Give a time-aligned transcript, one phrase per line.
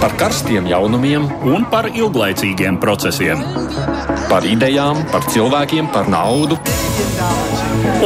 [0.00, 3.42] par karstiem jaunumiem un par ilglaicīgiem procesiem.
[4.30, 6.56] Par idejām, par cilvēkiem, par naudu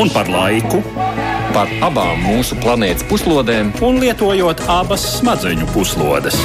[0.01, 0.83] un par laiku.
[1.55, 6.41] Par abām mūsu planētas puslodēm, un lietojot abas smadzeņu puslodes.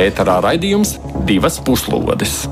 [0.00, 0.96] Ēterā raidījums
[1.28, 2.46] divas puslodes.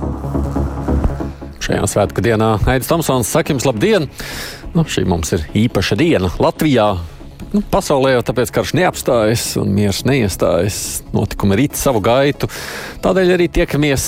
[1.65, 4.11] Šajā svētku dienā Aits Tomsons saka jums labdien!
[4.77, 6.93] Nu, šī mums ir īpaša diena Latvijā.
[7.49, 10.79] Nu, pasaulē jau tāpēc karš neapstājas un miers neiestājas.
[11.15, 12.51] Notikumi rīt savu gaitu.
[13.05, 14.05] Tādēļ arī tiekamies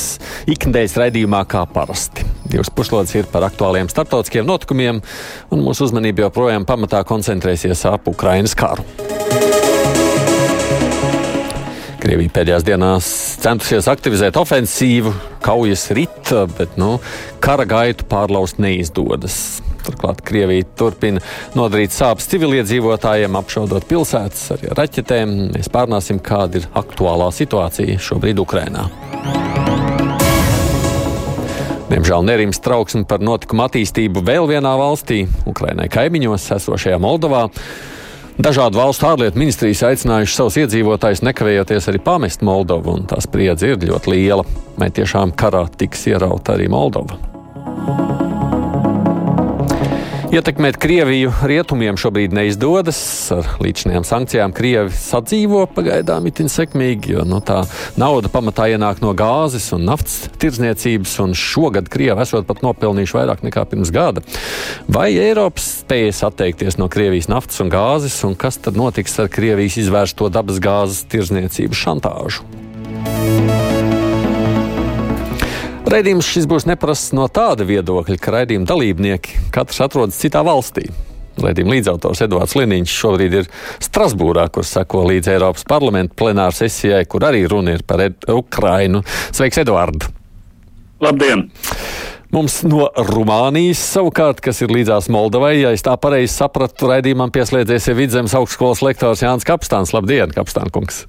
[0.51, 2.27] ikdienas raidījumā kā parasti.
[2.51, 5.01] Divas puslodes ir par aktuāliem starptautiskiem notikumiem,
[5.55, 8.85] un mūsu uzmanība joprojām pamatā koncentrēsies ap Ukrainas karu.
[12.01, 13.09] Krievija pēdējās dienās
[13.43, 15.13] centusies aktivizēt ofensīvu,
[15.45, 16.95] kaujas rita, bet nu,
[17.45, 19.61] kara gaitu pārlauzt neizdodas.
[19.87, 21.23] Turklāt Krievija turpina
[21.57, 25.37] nodarīt sāpes civiliedzīvotājiem, apšaudot pilsētas arī ar raķetēm.
[25.57, 28.89] Mēs pārnāsim, kāda ir aktuālā situācija šobrīd Ukrainā.
[31.91, 37.49] Diemžēl nerims trauksme par notikumu attīstību vēl vienā valstī, Ukrainai kaimiņos esošajā Moldovā.
[38.41, 43.83] Dažādu valstu ārlietu ministrijas aicinājuši savus iedzīvotājus nekavējoties arī pamest Moldovu, un tā spriedze ir
[43.91, 44.47] ļoti liela.
[44.79, 47.19] Vai tiešām karā tiks ierauta arī Moldova?
[50.31, 52.99] Ietekmēt Krieviju rietumiem šobrīd neizdodas.
[53.35, 57.65] Ar līdzinājām sankcijām Krievi sadzīvo pagaidām itin sekmīgi, jo nu, tā
[57.99, 63.43] nauda pamatā ienāk no gāzes un naftas tirdzniecības, un šogad Krievi esot pat nopelnījuši vairāk
[63.49, 64.23] nekā pirms gada.
[64.87, 69.83] Vai Eiropas spējas atteikties no Krievijas naftas un gāzes, un kas tad notiks ar Krievijas
[69.83, 72.60] izvērsto dabas gāzes tirdzniecības šantāžu?
[75.91, 80.85] Raidījums šis būs neprasts no tāda viedokļa, ka raidījuma dalībnieki katrs atrodas citā valstī.
[81.43, 83.49] Raidījuma līdzautors Edvards Liniņš šobrīd ir
[83.83, 89.03] Strasbūrā, kur sako līdz Eiropas parlamenta plenāra sesijai, kur arī runa ir par Ed Ukrainu.
[89.35, 90.07] Sveiks, Edvard!
[91.03, 91.49] Labdien!
[92.31, 97.91] Mums no Rumānijas savukārt, kas ir līdzās Moldovai, ja es tā pareizi sapratu, raidījumam pieslēdzies
[97.99, 99.91] Vidzemes augstskolas lektors Jānis Kapstāns.
[99.97, 101.09] Labdien, Kapstān kungs!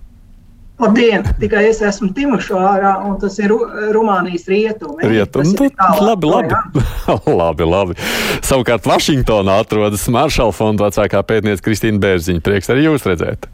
[0.82, 1.26] Labdien!
[1.38, 3.54] Tikai es esmu Timošo ārā, un tas ir
[3.94, 5.06] Rumānijas rietumi.
[5.12, 6.86] Rietumi, tad labi, labi.
[7.42, 7.98] labi, labi.
[8.46, 12.42] Savukārt Vašingtonā atrodas Maršala fonda vecākā pētniece Kristīna Bērziņa.
[12.46, 13.46] Prieks arī jūs redzēt.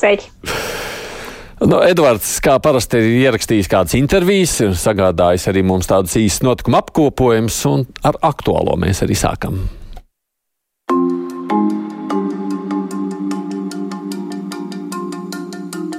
[0.00, 0.32] Sveiki!
[1.64, 7.60] Nu, Edvards, kā parasti, ir ierakstījis kādas intervijas, sagādājis arī mums tādus īsus notikumu apkopojumus,
[7.70, 9.62] un ar aktuālo mēs arī sākam.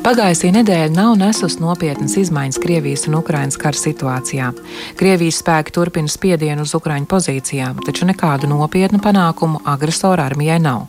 [0.05, 4.51] Pagājusī nedēļa nav nesusi nopietnas izmaiņas Krievijas un Ukrainas kara situācijā.
[4.99, 10.83] Krievijas spēki turpina spiedienu uz Ukraiņu pozīcijām, taču nekādu nopietnu panākumu agresora armijai nav.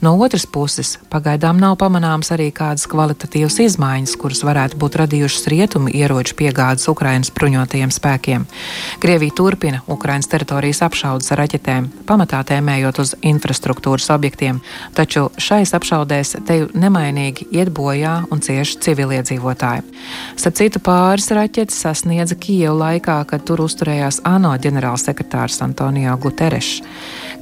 [0.00, 5.92] No otras puses, pagaidām nav pamanāms arī kādas kvalitatīvas izmaiņas, kuras varētu būt radījušas rietumu
[5.94, 8.46] ieroču piegādes Ukrainas bruņotajiem spēkiem.
[9.02, 14.60] Krievija turpina Ukrainas teritorijas apšaudas ar raķetēm, pamatā tēmējot uz infrastruktūras objektiem,
[14.94, 19.84] taču šais apšaudēs te nemainīgi iet bojā un cieši civiliedzīvotāji.
[20.38, 26.78] Starp citu, pāris raķetes sasniedza Kijevu laikā, kad tur uzturējās ANO ģenerālsekretārs Antonio Guterres.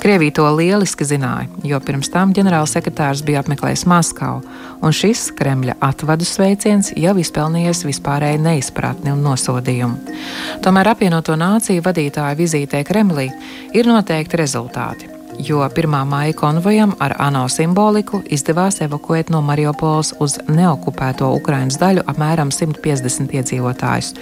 [0.02, 4.40] Krievija to lieliski zināja, jo pirms tam ģenerālsekretārs bija apmeklējis Maskavu,
[4.80, 10.16] un šis Kremļa atvadu sveiciens jau izpelnījies vispārēju neizpratni un nosodījumu.
[10.64, 13.28] Tomēr apvienoto nāciju vadītāju vizītē Kremlī
[13.76, 16.04] ir noteikti rezultāti jo 1.
[16.08, 23.36] maija konvojam ar ANO simboliku izdevās evakuēt no Mariupoles uz neokupēto Ukrainas daļu apmēram 150
[23.36, 24.14] iedzīvotājus,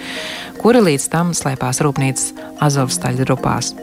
[0.59, 3.75] kuri līdz tam slēpās rūpnīcas Azovstaļa grupās.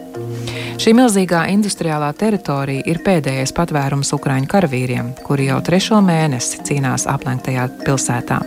[0.83, 7.69] Šī milzīgā industriālā teritorija ir pēdējais patvērums Ukrāņu karavīriem, kuri jau trešo mēnesi cīnās aplenktajā
[7.85, 8.41] pilsētā.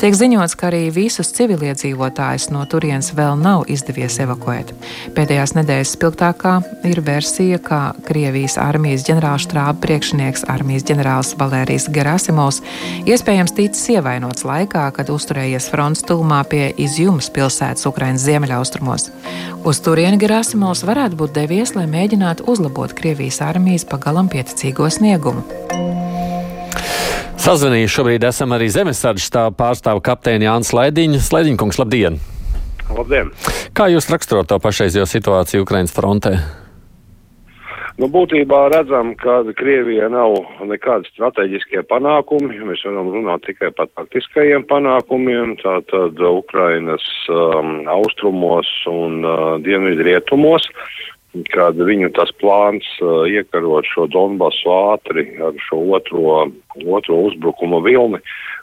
[0.00, 4.74] Tiek ziņots, ka arī visus civiliedzīvotājus no turienes vēl nav izdevies evakuēt.
[5.16, 6.54] Pēdējās nedēļas spilgtākā
[6.90, 12.60] ir versija, ka Krievijas armijas ģenerālštāba priekšnieks armijas ģenerālis Valērijas Gerasimovs
[13.08, 19.08] iespējams ticis ievainots laikā, kad uzturējies fronts tūmā pie Izjumas pilsētas Ukrainas ziemeļaustrumos.
[19.64, 25.44] Uz turieni Gerasimovs varētu būt devies, lai mēģinātu uzlabot Krievijas armijas pagalam pieticīgo sniegumu.
[27.40, 31.30] Sazvanījuši šobrīd esam arī zemesardzes stāvu pārstāvu kapteini Jānis Laidiņš.
[31.32, 32.18] Laidiņkungs, labdien!
[32.92, 33.30] Labdien!
[33.72, 36.34] Kā jūs raksturot to pašreizējo situāciju Ukraiņas frontē?
[38.00, 42.60] Nu, būtībā redzam, ka Krievijai nav nekādi strateģiskie panākumi.
[42.64, 45.58] Mēs varam runāt tikai par taktiskajiem panākumiem.
[45.60, 50.70] Tātad Ukrainas um, austrumos un uh, dienvidrietumos
[51.54, 56.48] kad viņu tas plāns uh, iekarot šo Donbasu ātri ar šo otro,
[56.86, 58.18] otro uzbrukuma vilni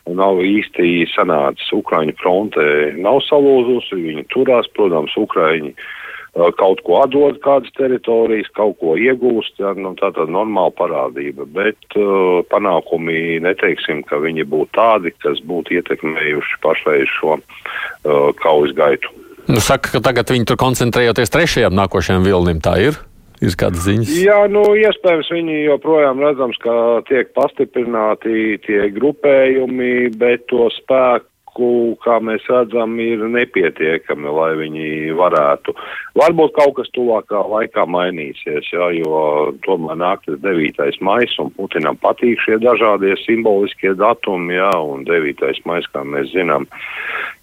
[0.08, 1.68] nav īsti sanācis.
[1.76, 2.66] Ukraiņu fronte
[3.00, 9.60] nav salūzusi, viņi turās, protams, Ukraiņi uh, kaut ko atdod kādas teritorijas, kaut ko iegūst,
[9.64, 15.40] ja, nu, tā tad normāla parādība, bet uh, panākumi neteiksim, ka viņi būtu tādi, kas
[15.48, 19.16] būtu ietekmējuši pašreiz šo uh, kaujas gaitu.
[19.48, 22.60] Nu, saka, ka tagad viņi tur koncentrējoties trešajam nākošajam vilnim.
[22.64, 23.00] Tā ir.
[23.38, 24.12] Ir kādas ziņas?
[24.18, 26.74] Jā, nu, iespējams, viņi joprojām redzams, ka
[27.06, 35.14] tiek pastiprināti tie grupējumi, bet to spēku spēku, kā mēs redzam, ir nepietiekami, lai viņi
[35.18, 35.74] varētu.
[36.16, 41.02] Varbūt kaut kas tuvākā laikā mainīsies, jā, jo tomēr nāk tas 9.
[41.02, 45.62] mais un Putinam patīk šie dažādie simboliskie datumi, jā, un 9.
[45.66, 46.68] mais, kā mēs zinām,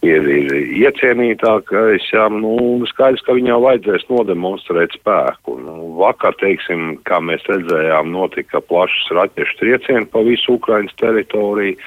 [0.02, 0.52] ir, ir
[0.84, 5.58] iecienītākais, jā, nu, skaidrs, ka viņam vajadzēs nodemonstrēt spēku.
[5.58, 11.78] Nu, vakar, teiksim, kā mēs redzējām, notika plašs raķešu triecieni pa visu Ukrainas teritoriju.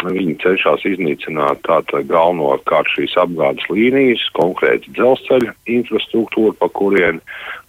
[0.00, 7.20] Viņi cenšas iznīcināt tātad galvenokārt šīs apgādes līnijas, konkrēti dzelzceļa infrastruktūru, pa kurien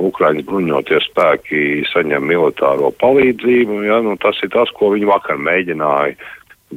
[0.01, 3.81] Ukraiņas bruņoties spēki saņem militāro palīdzību.
[3.87, 6.15] Ja, nu, tas ir tas, ko viņi vakar mēģināja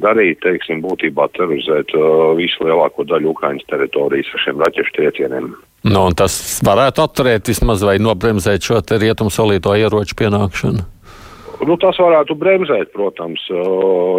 [0.03, 5.53] darīt, teiksim, būtībā terorizēt uh, visu lielāko daļu Ukraiņas teritorijas ar šiem raķešu triecieniem.
[5.85, 6.35] Nu, tas
[6.65, 10.94] varētu atturēt vismaz vai nobremzēt šo rietumu solīto ieroču pienākšanu.
[11.65, 13.41] Nu, tas varētu bremzēt, protams.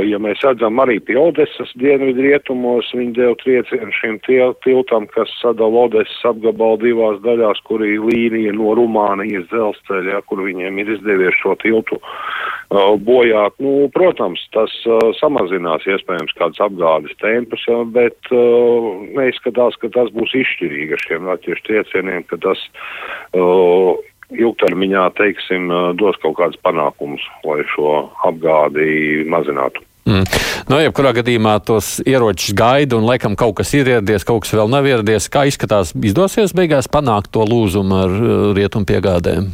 [0.06, 5.86] Ja mēs redzam arī pie Odesas dienvidu rietumos, viņi deva triecienu šim tiltam, kas sadala
[5.86, 11.54] Odesas apgabalu divās daļās, kur ir līnija no Rumānijas dzelzceļa, kur viņiem ir izdevies šo
[11.62, 12.00] tiltu
[13.06, 13.54] bojāt.
[13.62, 14.72] Nu, protams, tas
[15.20, 17.62] samazinās iespējams kādas apgādes tempus,
[17.94, 18.34] bet
[19.14, 22.66] neizskatās, ka tas būs izšķirīgi ar šiem latviešu triecieniem, ka tas
[24.34, 25.68] ilgtermiņā, teiksim,
[26.00, 29.84] dos kaut kādus panākumus, lai šo apgādi mazinātu.
[30.06, 30.22] Mm.
[30.70, 34.54] No, nu, jebkurā gadījumā tos ieročus gaida, un laikam kaut kas ir ieradies, kaut kas
[34.54, 35.26] vēl nav ieradies.
[35.30, 38.18] Kā izskatās, izdosies beigās panākt to lūzumu ar
[38.54, 39.50] rietumu piegādēm?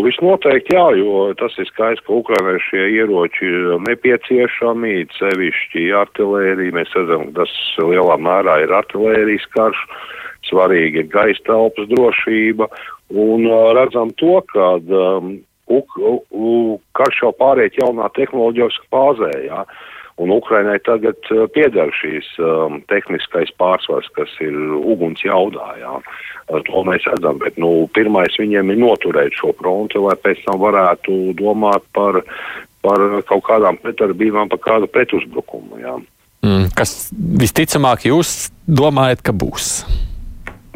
[0.00, 6.74] Visnoteikti jā, jo tas ir skaidrs, ka Ukrainai šie ieroči ir nepieciešami, sevišķi artilērija.
[6.74, 9.84] Mēs redzam, ka tas lielā mērā ir artilērijas karš.
[9.84, 12.68] Uh, svarīga ir gaisa telpas drošība,
[13.10, 15.38] un uh, redzam to, ka um,
[16.98, 19.64] karš jau pāriet jaunā tehnoloģiskā fāzē, jā.
[20.20, 25.94] Un Ukrainai tagad uh, pieder šīs um, tehniskais pārsvars, kas ir uguns jaudā, jā.
[26.50, 31.36] To mēs redzam, bet, nu, pirmais viņiem ir noturēt šo fronti, lai pēc tam varētu
[31.38, 32.20] domāt par,
[32.82, 35.96] par kaut kādām pretarbībām, par kādu pretuzbrukumu, jā.
[36.40, 39.82] Mm, kas visticamāk jūs domājat, ka būs?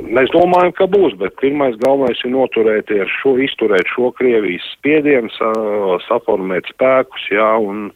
[0.05, 5.51] Mēs domājam, ka būs, bet pirmais galvenais ir noturēties šo, izturēt šo Krievijas spiedienu, sa,
[6.09, 7.89] saformēt spēkus, jā, un,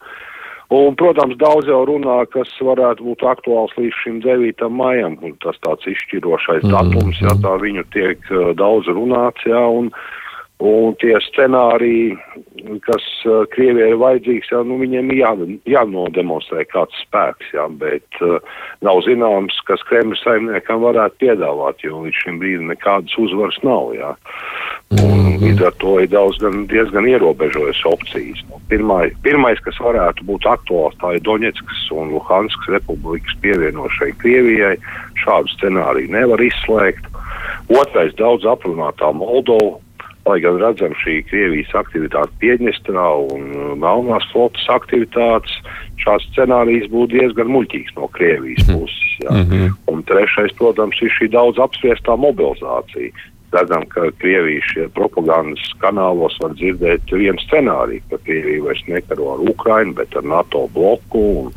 [0.75, 4.69] un, protams, daudz jau runā, kas varētu būt aktuāls līdz šim 9.
[4.73, 6.79] maijam, un tas tāds izšķirošais mm -hmm.
[6.79, 9.93] datums, jā, tā viņu tiek uh, daudz runāts, jā, un,
[10.59, 12.17] Un tie scenāriji,
[12.83, 15.31] kas uh, Krievijai ir vajadzīgs, jā, nu, viņiem jā,
[15.71, 18.43] jānodemonstrē kāds spēks, jā, bet uh,
[18.83, 24.11] nav zināms, kas Kremļa saimniekam varētu piedāvāt, jo līdz šim brīdim nekādas uzvaras nav, jā.
[24.99, 25.39] Un mhm.
[25.45, 28.43] līdz ar to ir daudz gan, diezgan ierobežojas opcijas.
[28.51, 34.75] Nu, pirmā, pirmais, kas varētu būt aktuāls, tā ir Doņetskas un Luhanskas republikas pievienošai Krievijai.
[35.23, 37.07] Šādu scenāriju nevar izslēgt.
[37.71, 39.77] Otrais daudz aprunātā Moldova
[40.27, 45.55] lai gan redzam šī Krievijas aktivitāte Piedņestrā un Melnās flotas aktivitātes,
[46.03, 48.79] šāds scenārijs būtu diezgan muļķīgs no Krievijas mhm.
[48.79, 49.09] puses.
[49.23, 49.33] Jā.
[49.35, 49.75] Mm -hmm.
[49.93, 53.11] Un trešais, protams, ir šī daudz apspriestā mobilizācija.
[53.53, 59.95] Redzam, ka Krievijas propagandas kanālos var dzirdēt vienu scenāriju, ka Krievija vairs nekaro ar Ukrainu,
[59.97, 61.53] bet ar NATO bloku un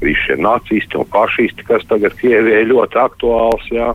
[0.00, 3.70] visi šie nacisti un fašisti, kas tagad Krievijai ļoti aktuāls.
[3.70, 3.94] Jā.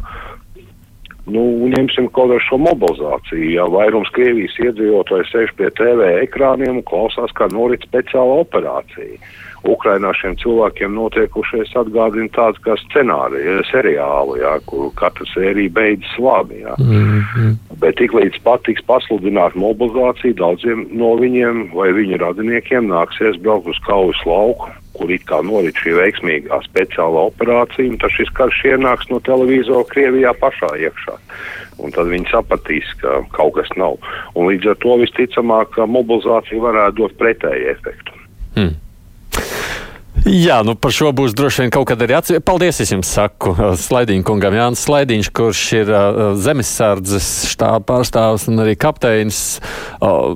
[1.31, 3.53] Nu, ņemsim kaut ar šo mobilizāciju.
[3.55, 9.19] Ja vairums Krievijas iedzīvotāji sēž pie TV ekrāniem un klausās, kā norit speciāla operācija.
[9.67, 16.63] Ukrainā šiem cilvēkiem notiekušies atgādina tāds kā scenārija, seriālu, jā, kur katra sērija beidzas labi.
[16.63, 16.75] Jā.
[16.79, 17.55] Mm -hmm.
[17.83, 24.25] Bet tiklīdz patiks pasludināt mobilizāciju, daudziem no viņiem vai viņu radiniekiem nāksies braukt uz kaujas
[24.25, 24.69] lauku,
[25.01, 29.88] kur it kā norit šī veiksmīgā speciālā operācija, un tad šis karš ienāks no televīzora
[29.89, 31.17] Krievijā pašā iekšā.
[31.81, 33.98] Un tad viņi sapratīs, ka kaut kas nav.
[34.38, 38.17] Un līdz ar to visticamāk, mobilizācija varētu dot pretēju efektu.
[38.53, 38.77] Hmm.
[40.22, 42.46] Jā, nu par šo būs droši vien kaut kad arī atsevišķi.
[42.46, 43.55] Paldies, es jums saku,
[43.88, 49.58] Slaidīņa kungam Jānis Slaidīņš, kurš ir uh, zemesardzes štāba pārstāvs un arī kapteinis.
[49.98, 50.36] Uh,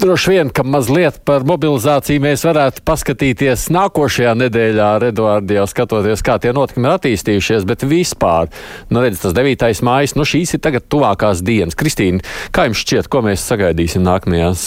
[0.00, 6.38] droši vien, ka mazliet par mobilizāciju mēs varētu paskatīties nākošajā nedēļā, Eduardi, jau skatoties, kā
[6.40, 8.50] tie notikumi ir attīstījušies, bet vispār,
[8.92, 9.68] nu redz, tas 9.
[9.86, 11.76] mājas, nu šīs ir tagad tuvākās dienas.
[11.78, 14.62] Kristīna, kā jums šķiet, ko mēs sagaidīsim nākamajās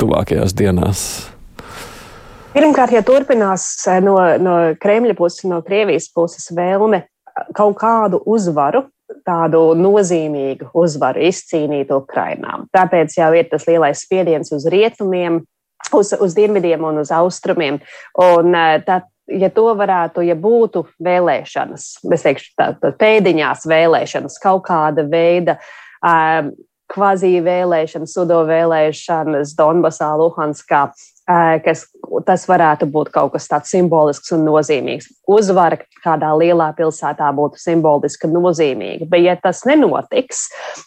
[0.00, 1.04] tuvākajās dienās?
[2.50, 7.04] Pirmkārt, ja turpinās eh, no, no Kremļa puses, no Krievijas puses vēlme
[7.56, 8.88] kaut kādu uzvaru
[9.26, 12.60] tādu nozīmīgu uzvaru izcīnīt Ukrainā.
[12.74, 15.40] Tāpēc jau ir tas lielais spiediens uz rietumiem,
[15.96, 17.80] uz, uz dienvidiem un uz austrumiem.
[18.20, 19.00] Un, eh, tā,
[19.30, 25.58] ja to varētu, ja būtu vēlēšanas, es teikšu, tā, tā pēdiņās vēlēšanas, kaut kāda veida
[26.02, 26.52] um,
[26.90, 30.88] kvazi vēlēšanas, sudo vēlēšanas Donbasā, Luhanskā,
[31.64, 31.86] kas
[32.26, 35.08] tas varētu būt kaut kas tāds simbolisks un nozīmīgs.
[35.30, 40.46] Uzvara kādā lielā pilsētā būtu simboliska un nozīmīga, bet ja tas nenotiks,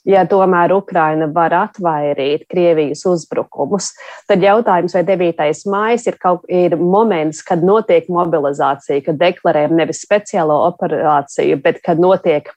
[0.09, 3.91] ja tomēr Ukraina var atvairīt Krievijas uzbrukumus,
[4.29, 5.45] tad jautājums, vai 9.
[5.71, 12.01] mājas ir kaut ir moments, kad notiek mobilizācija, kad deklarējam nevis speciālo operāciju, bet kad
[12.03, 12.51] notiek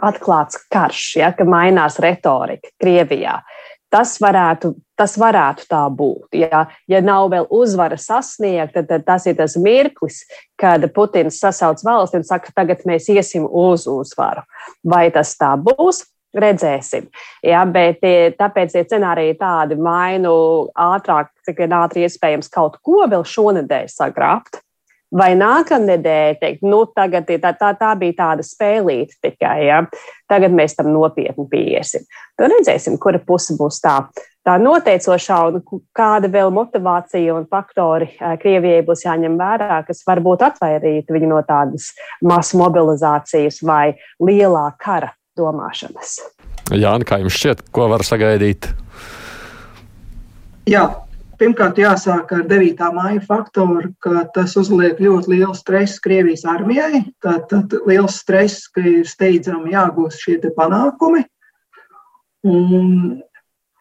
[0.00, 3.40] atklāts karš, ja, ka mainās retorika Krievijā.
[3.90, 6.36] Tas varētu, tas varētu tā būt.
[6.38, 10.22] Ja, ja nav vēl uzvara sasniegta, tad, tad tas ir tas mirklis,
[10.60, 14.46] kad Putins sasauc valsti un saka, tagad mēs iesim uz uzvaru.
[14.86, 16.04] Vai tas tā būs?
[16.30, 17.08] Redzēsim.
[17.42, 18.04] Ja, bet
[18.38, 20.32] tāpēc tie scenāriji tādi mainu
[20.78, 24.62] ātrāk, cik vien ātri iespējams kaut ko vēl šonadēļ sagrābt
[25.10, 29.80] Vai nākamnedēļ teikt, nu, tagad tā, tā, tā bija tāda spēlīta tikai, ja?
[30.30, 32.04] tagad mēs tam nopietni pieiesim.
[32.38, 33.96] Tad redzēsim, kura puse būs tā,
[34.46, 38.12] tā noteicošā un kāda vēl motivācija un faktori
[38.42, 41.90] Krievijai būs jāņem vērā, kas varbūt atvairītu viņu no tādas
[42.22, 46.20] masu mobilizācijas vai lielā kara domāšanas.
[46.70, 48.70] Jā, kā jums šķiet, ko var sagaidīt?
[50.70, 50.86] Jā,
[51.40, 52.82] Pirmkārt, jāsāk ar 9.
[52.92, 57.00] māja faktoru, ka tas uzliek ļoti lielu stresu Krievijas armijai.
[57.24, 61.22] Tad liels stress, ka ir steidzami jāgūst šie panākumi.
[62.44, 63.22] Un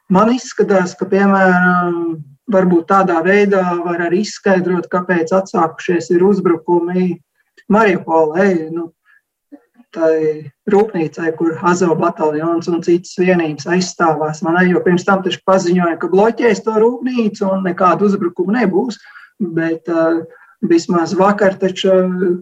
[0.07, 7.11] man izskatās, ka, piemēram, varbūt tādā veidā var arī izskaidrot, kāpēc atsākušies ir uzbrukumi
[7.67, 8.47] Mariupolē.
[8.71, 8.93] Nu,
[9.95, 14.43] tai rūpnīcai, kur Azov bataljons un citas vienības aizstāvās.
[14.45, 18.99] Man jo pirms tam taču paziņoja, ka bloķēs to rūpnīcu un nekādu uzbrukumu nebūs.
[19.39, 20.21] Bet uh,
[20.61, 21.93] vismaz vakar taču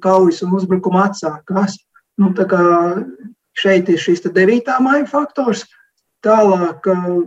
[0.04, 1.78] kaujas un uzbrukuma atsākās.
[2.18, 2.34] Nu,
[3.58, 4.74] šeit ir šis 9.
[4.82, 5.66] maija faktors.
[6.26, 7.22] Tālāk, uh,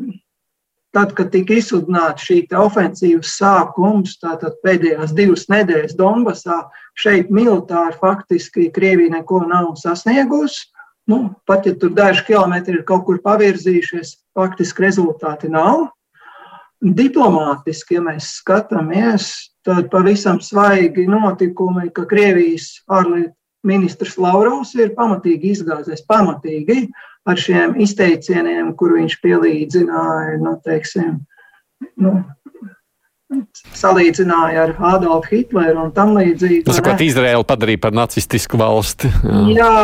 [0.97, 6.65] tad, kad tika izsludināta šī ofensīvas sākums, tātad pēdējās divas nedēļas Donbasā,
[6.99, 10.67] šeit militāri faktiski Krievija neko nav sasniegusi.
[11.11, 15.89] Nu, pat ja tur daži kilometri ir kaut kur pavirzījušies, faktiski rezultāti nav.
[16.81, 19.27] Diplomātiski, ja mēs skatāmies,
[19.67, 23.35] tad pavisam svaigi notikumi, ka Krievijas ārlietu
[23.67, 26.87] ministrs Laurovs ir pamatīgi izgāzies, pamatīgi
[27.29, 31.19] ar šiem izteicieniem, kur viņš pielīdzināja, nu, teiksim,
[32.01, 32.15] nu,
[33.77, 36.65] salīdzināja ar Adolfu Hitleru un tam līdzīgi.
[36.67, 39.11] Tas, ko Izraela padarīja par nacistisku valsti.
[39.25, 39.75] Jā, jā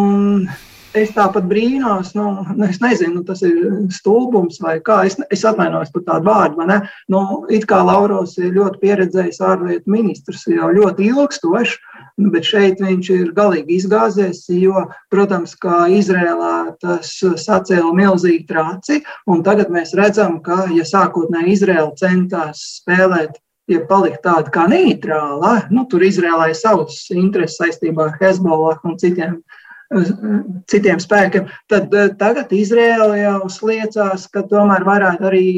[0.00, 0.48] un
[0.96, 2.30] es tāpat brīnos, nu,
[2.66, 3.58] es nezinu, tas ir
[3.94, 5.02] stulbums vai kā.
[5.08, 6.68] Es, es atvainojos par tādu vārdu?
[7.12, 7.22] Nu,
[7.52, 11.78] it kā Lauros ir ļoti pieredzējis ārlietu ministrs jau ļoti ilgstoši,
[12.16, 19.02] bet šeit viņš ir galīgi izgāzies, jo, protams, kā Izrēlā tas sacēla milzīgi trāci,
[19.44, 23.36] tagad mēs redzam, ka, ja sākotnēji Izrēla centās spēlēt
[23.70, 29.40] ja palikt tāda kā neitrāla, nu, tur Izrēlai savas intereses saistībā ar Hezbollah un citiem
[30.66, 35.50] citiem spēkiem, tad eh, tagad Izraela jau sliecās, ka tomēr varētu arī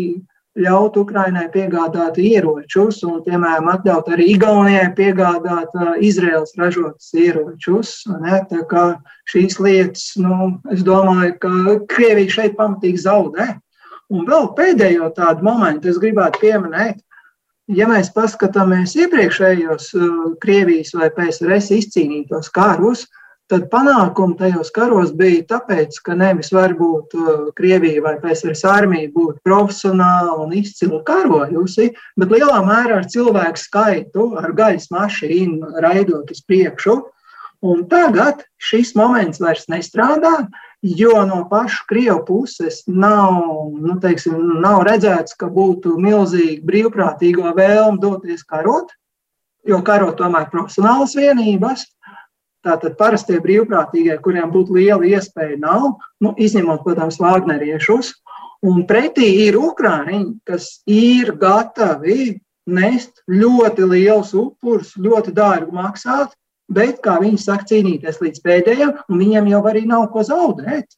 [0.58, 7.94] ļaut Ukrainai piegādāt ieročus un, piemēram, atļaut arī Igaunijai piegādāt uh, Izraels ražotas ieročus.
[8.22, 8.42] Ne?
[8.50, 8.84] Tā kā
[9.30, 11.52] šīs lietas, nu, es domāju, ka
[11.90, 13.50] Krievija šeit pamatīgi zaudē.
[14.08, 17.02] Un vēl pēdējo tādu momentu es gribētu pieminēt.
[17.68, 20.12] Ja mēs paskatāmies iepriekšējos uh,
[20.42, 23.04] Krievijas vai PSRS izcīnītos karus,
[23.48, 29.40] tad panākumi tajos karos bija tāpēc, ka nevis varbūt uh, Krievija vai PSRS armija būtu
[29.46, 31.90] profesionāli un izcili karojusi,
[32.20, 37.00] bet lielā mērā ar cilvēku skaitu, ar gaļas mašīnu raidot uz priekšu.
[37.68, 40.44] Un tagad šis moments vairs nestrādā,
[40.82, 43.40] jo no pašu Krievu puses nav,
[43.74, 48.94] nu, teiksim, nav redzēts, ka būtu milzīga brīvprātīgo vēlme doties karot.
[49.68, 51.82] jo karo tomēr profesionālas vienības.
[52.68, 58.12] Tātad parastie brīvprātīgie, kuriem būtu liela iespēja, nav, nu, izņemot, protams, Vāgneriešus.
[58.68, 62.34] Un pretī ir Ukrāņi, kas ir gatavi
[62.68, 66.34] nest ļoti liels upurus, ļoti dārgi maksāt,
[66.68, 70.90] bet, kā viņi saka, cīnīties līdz pēdējiem, un viņiem jau arī nav ko zaudēt.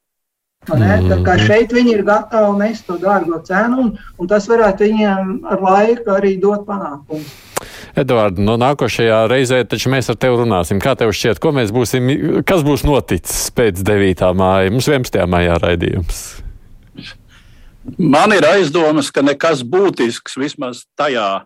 [0.66, 1.44] Tā kā mhm.
[1.46, 6.18] šeit viņi ir gatavi nest to dārgo cenu, un, un tas varētu viņiem ar laiku
[6.18, 7.49] arī dot panākumus.
[7.98, 10.80] Edvards, no nākošajā reizē taču mēs ar tevi runāsim.
[10.82, 12.10] Kā tev šķiet, ko mēs būsim,
[12.46, 14.28] kas būs noticis pēc 9.
[14.38, 14.70] māja?
[14.74, 15.24] Mums 11.
[15.30, 16.22] maijā raidījums.
[17.98, 21.42] Man ir aizdomas, ka nekas būtisks vismaz tajā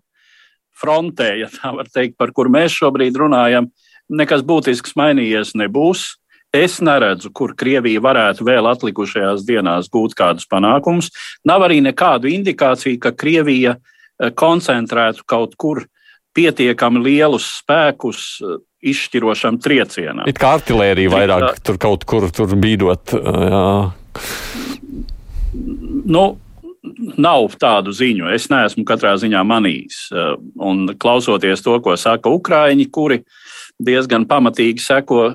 [0.74, 3.70] frontē, ja tā var teikt, par kur mēs šobrīd runājam,
[4.10, 6.14] nekas būtisks mainījies nebūs.
[6.54, 11.08] Es neredzu, kur Krievija varētu vēl atlikušajās dienās gūt kādus panākumus.
[11.42, 15.82] Nav arī nekādu indikāciju, ka Krievija eh, koncentrētu kaut kur
[16.36, 18.56] pietiekami lielus spēkus eh,
[18.92, 20.24] izšķirošam triecienam.
[20.30, 23.14] It kā artilērija vairāk tā, tur kaut kur tur bīdot.
[23.14, 23.66] Jā.
[26.04, 26.24] Nu,
[27.16, 28.28] nav tādu ziņu.
[28.34, 30.02] Es neesmu katrā ziņā manījis.
[30.12, 33.22] Eh, un klausoties to, ko saka Ukrāņi, kuri
[33.82, 35.32] diezgan pamatīgi seko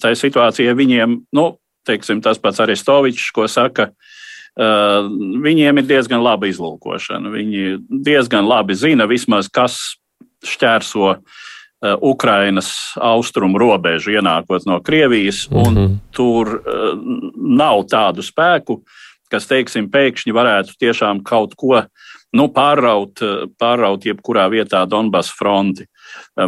[0.00, 1.44] tai situācijai viņiem, nu,
[1.88, 5.08] teiksim, tas pats Aristovičs, ko saka, uh,
[5.44, 7.32] viņiem ir diezgan laba izlūkošana.
[7.32, 9.97] Viņi diezgan labi zina vismaz, kas
[10.44, 11.18] šķērso uh,
[12.02, 15.98] Ukrainas austrumu robežu, ienākot no Krievijas, un mm -hmm.
[16.10, 16.98] tur uh,
[17.34, 18.82] nav tādu spēku,
[19.30, 21.82] kas, teiksim, pēkšņi varētu tiešām kaut ko
[22.32, 23.20] nu, pāraut,
[23.58, 25.86] pāraut jebkurā vietā Donbass fronti.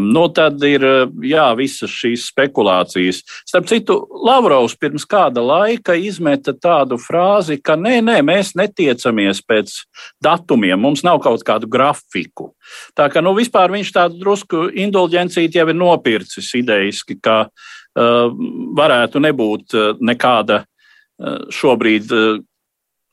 [0.01, 0.85] Nu, tad ir
[1.27, 3.23] jā, visas šīs spekulācijas.
[3.49, 9.75] Starp citu, Lavrovs pirms kāda laika izmeta tādu frāzi, ka nē, nē, mēs netiecamies pēc
[10.23, 12.53] datumiem, mums nav kaut kādu grafiku.
[12.99, 18.39] Tā kā nu, vispār viņš tādu drusku indulģencīti jau ir nopircis idejiski, ka uh,
[18.79, 22.41] varētu nebūt nekāda uh, šobrīd uh,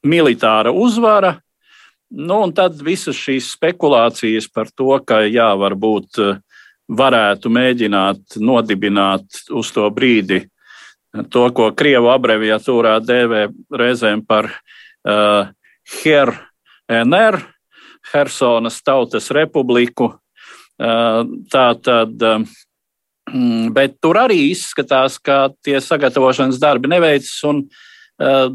[0.07, 1.37] militāra uzvara,
[2.07, 6.37] Nu, un tad visas šīs spekulācijas par to, ka jā, varbūt eh,
[6.87, 10.45] varētu mēģināt nodibināt uz to brīdi
[11.31, 13.47] to, ko Krievu abreviatūrā dēvē
[13.79, 15.49] reizēm par uh,
[15.97, 17.39] HERNR,
[18.11, 20.13] Hersonas Tautas Republiku.
[20.77, 22.45] Uh, tā tad, um,
[23.73, 28.51] bet tur arī izskatās, ka tie sagatavošanas darbi neveicas un uh,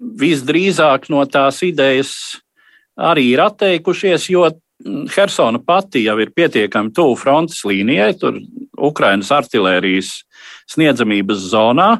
[0.00, 2.16] visdrīzāk no tās idejas
[3.00, 4.48] arī ir atteikušies, jo
[5.14, 8.38] Hersona pati jau ir pietiekami tuvu frontes līnijai, tur
[8.80, 10.22] Ukrainas artilērijas
[10.72, 11.90] sniedzamības zonā.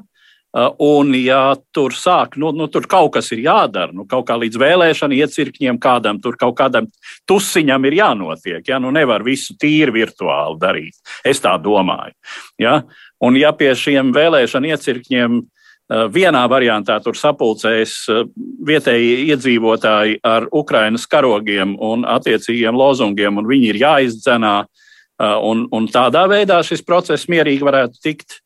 [0.82, 4.58] Un, ja tur sāk, nu, nu, tur kaut kas ir jādara, nu, kaut kā līdz
[4.58, 6.88] vēlēšanu iecirkņiem, kādam tur kaut kādam
[7.30, 8.64] tusiņam ir jānotiek.
[8.66, 8.80] Ja?
[8.82, 10.98] Nu, nevar visu tīri virtuāli darīt.
[11.22, 12.16] Es tā domāju.
[12.58, 12.80] Ja?
[13.22, 15.46] Un, ja pie šiem vēlēšanu iecirkņiem uh,
[15.90, 18.22] vienā variantā tur sapulcējas eh,
[18.66, 24.54] vietēji iedzīvotāji ar Ukrainas karogiem un attiecīgiem lozungiem, un viņi ir jāizdzenā.
[24.64, 28.40] Eh, un, un tādā veidā šis process mierīgi varētu tikt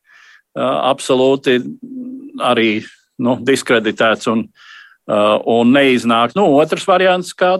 [0.54, 1.56] absolūti
[2.46, 2.76] arī
[3.18, 4.44] nu, diskreditēts un,
[5.50, 6.36] un neiznākt.
[6.38, 7.56] Nu, otrs variants, kā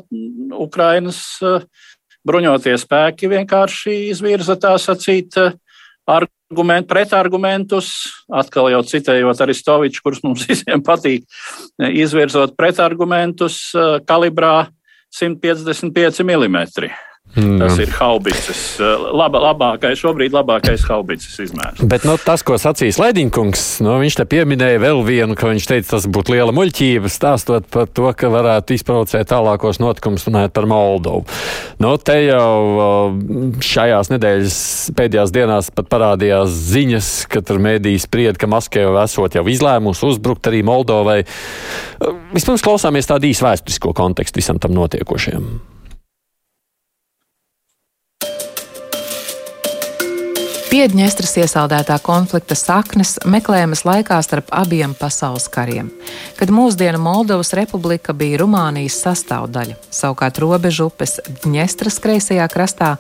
[0.55, 1.19] Ukrainas
[2.23, 5.35] bruņotie spēki vienkārši izvirza tā sacīt
[6.55, 7.89] argument, pretargumentus,
[8.31, 11.27] atkal jau citējot Aristoviču, kurus mums visiem patīk,
[11.79, 14.69] izvirzot pretargumentus eh, kalibrā
[15.15, 16.63] 155 mm.
[17.35, 17.59] Mm.
[17.59, 18.63] Tas ir haubicis.
[19.15, 21.83] Laba, labākais, šobrīd labākais haubicis izmērs.
[21.91, 25.89] Bet nu, tas, ko sacīja Laidinkungs, nu, viņš te pieminēja vēl vienu, ka viņš teica,
[25.97, 31.27] tas būtu liela muļķība, stāstot par to, ka varētu izprovocēt tālākos notikumus runājot par Moldovu.
[31.83, 33.11] Nu, te jau
[33.65, 34.61] šajās nedēļas
[34.95, 40.47] pēdējās dienās pat parādījās ziņas, ka tur mēdīs spried, ka Maskava esot jau izlēmusi uzbrukt
[40.51, 41.23] arī Moldovai.
[42.35, 45.74] Vispirms klausāmies tādu īsu vēsturisko kontekstu visam tam notiekošajam.
[50.75, 55.93] Piedņestras iesaldētā konflikta saknes meklējamas laikā starp abiem pasaules kariem,
[56.35, 59.77] kad mūsdienu Moldovas republika bija Rumānijas sastāvdaļa.
[59.95, 62.91] Savukārt robežu upes Dņestras kreisajā krastā,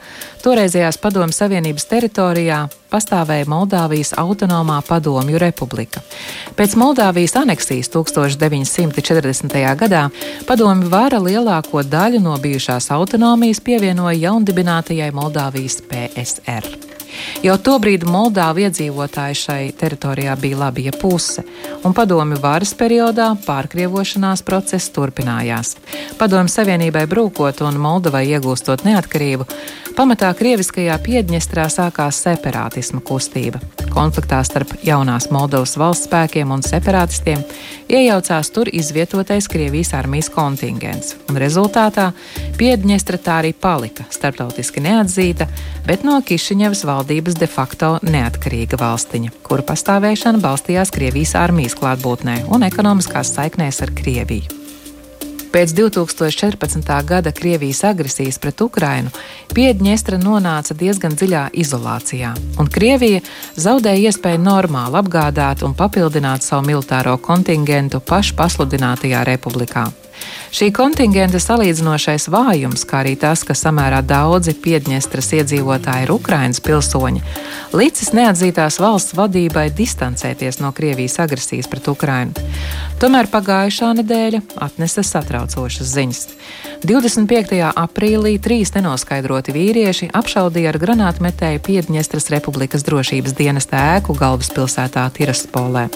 [0.44, 2.60] toreizējās Padomju Savienības teritorijā,
[2.94, 6.06] pastāvēja Moldāvijas autonomā padomju republika.
[6.54, 9.60] Pēc Moldāvijas aneksijas 1940.
[9.82, 10.06] gadā
[10.46, 16.93] padomju vara lielāko daļu no bijušās autonomijas pievienoja jaundibinātajai Moldāvijas PSR.
[17.44, 21.44] Jau tobrīd Moldāvu iedzīvotāji šai teritorijā bija labi ja puse,
[21.84, 25.74] un padomju varas periodā pārkrievošanās process turpinājās.
[26.18, 29.46] Padomju Savienībai brūkot un Moldovai iegūstot neatkarību,
[29.98, 33.60] pamatā Krieviskajā Piedņestrā sākās separātisma kustība.
[33.94, 37.44] Konfliktā starp jaunās Moldovas valsts spēkiem un separātistiem
[37.88, 42.10] iejaucās tur izvietotais Krievijas armijas kontingents, un rezultātā
[42.58, 45.46] Piedņestra tā arī palika starptautiski neatzīta,
[45.86, 47.03] bet no Kišiņevas valdības
[47.38, 54.60] de facto neatkarīga valstiņa, kura pastāvēšana balstījās Krievijas armijas klātbūtnē un ekonomiskās saiknēs ar Krieviju.
[55.54, 56.88] Pēc 2014.
[57.06, 59.12] gada Krievijas agresijas pret Ukrainu
[59.54, 63.20] Piedņestra nonāca diezgan dziļā izolācijā, un Krievija
[63.54, 69.92] zaudēja iespēju normāli apgādāt un papildināt savu militāro kontingentu pašpasludinātajā republikā.
[70.54, 77.24] Šī kontingenta salīdzinošais vājums, kā arī tas, ka samērā daudzi Piedņestras iedzīvotāji ir Ukrainas pilsoņi,
[77.74, 82.46] licis neatzītās valsts vadībai distancēties no Krievijas agresijas pret Ukrainu.
[83.02, 86.22] Tomēr pagājušā nedēļa atnesa satraucošas ziņas.
[86.84, 87.60] 25.
[87.84, 95.86] aprīlī trīs nenoskaidroti vīrieši apšaudīja ar granātmetēju Piedņestras Republikas drošības dienesta ēku galvaspilsētā Tiraspolē.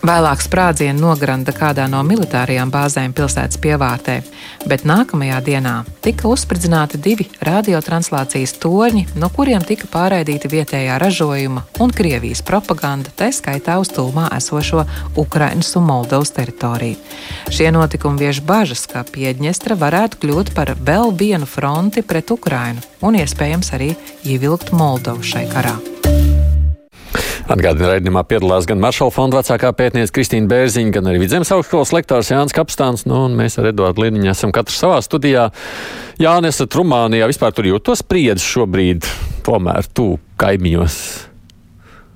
[0.00, 4.22] Vēlāk sprādzienu nogranda kādā no militārajām bāzēm pilsētas pievārdā apkārtē,
[4.68, 11.90] bet nākamajā dienā tika uzspridzināti divi radiotranslācijas torņi, no kuriem tika pārraidīta vietējā ražojuma un
[11.90, 14.84] Krievijas propaganda, tā skaitā uz tūmā esošo
[15.16, 16.96] Ukrainas un Moldovas teritoriju.
[17.52, 23.18] Šie notikumi vieš bažas, ka Piedņestra varētu kļūt par vēl vienu fronti pret Ukrainu un
[23.20, 25.78] iespējams arī ievilkt Moldovu šai karā.
[27.48, 32.28] Atgādina, raidījumā piedalās gan Maršala fonda vecākā pētniece Kristīna Bērziņa, gan arī Vidzemes augstskolas lektors
[32.28, 33.06] Jānis Kapstāns.
[33.08, 35.46] Nu, mēs ar Eduardu Liniņu esam katrs savā studijā.
[36.20, 39.08] Jā, nesat Rumānijā, vispār tur jūtos spriedzi šobrīd,
[39.48, 41.27] tomēr tu kaimiņos.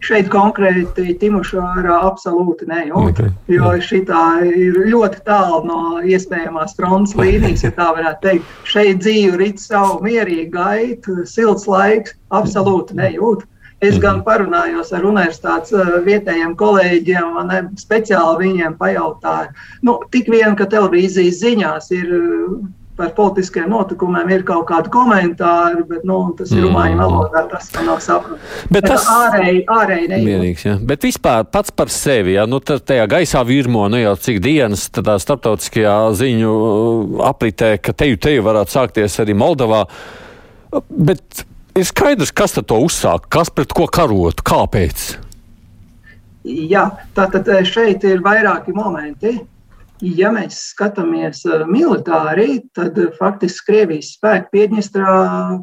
[0.02, 3.30] Šeit konkrēti Timošārā absolūti nejūt, okay.
[3.54, 4.00] jo šī
[4.50, 8.56] ir ļoti tālu no iespējamās frontes līnijas, ja tā varētu teikt.
[8.66, 13.46] Šeit dzīve rit savu mierīgu gaitu, silts laiks, absolūti nejūt.
[13.82, 14.26] Es gan mhm.
[14.26, 19.50] parunājos ar universitātes eh, vietējiem kolēģiem, un speciāli viņiem pajautāju,
[19.86, 22.12] nu, tik vien, ka televīzijas ziņās ir
[22.96, 26.66] par politiskiem notikumiem ir kaut kādi komentāri, bet nu, tas ir mm.
[26.66, 28.64] rumāņu valodā, tas man nav saprotams.
[28.72, 30.74] Bet tas ārēji, ārēji nevienīgs, ja.
[30.90, 35.16] Bet vispār pats par sevi, ja, nu tajā gaisā virmo, nu jau cik dienas tādā
[35.22, 39.87] starptautiskajā ziņu uh, apritē, ka teju teju varētu sākties arī Moldovā.
[40.92, 41.46] Bet
[41.78, 45.12] ir skaidrs, kas to uzsāk, kas pret ko karot, kāpēc.
[46.42, 49.37] Jā, tātad eh, šeit ir vairāki momenti.
[50.02, 55.12] Ja mēs skatāmies eh, militāri, tad eh, faktiski Krievijas spēki Piedņestrā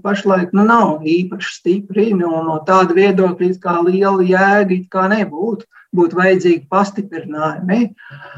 [0.03, 2.05] pašlaik nu, nav īpaši stipri.
[2.15, 5.67] No, no tāda viedokļa kā liela jēga kā nebūtu.
[5.89, 7.79] Būtu vajadzīgi pastiprinājumi.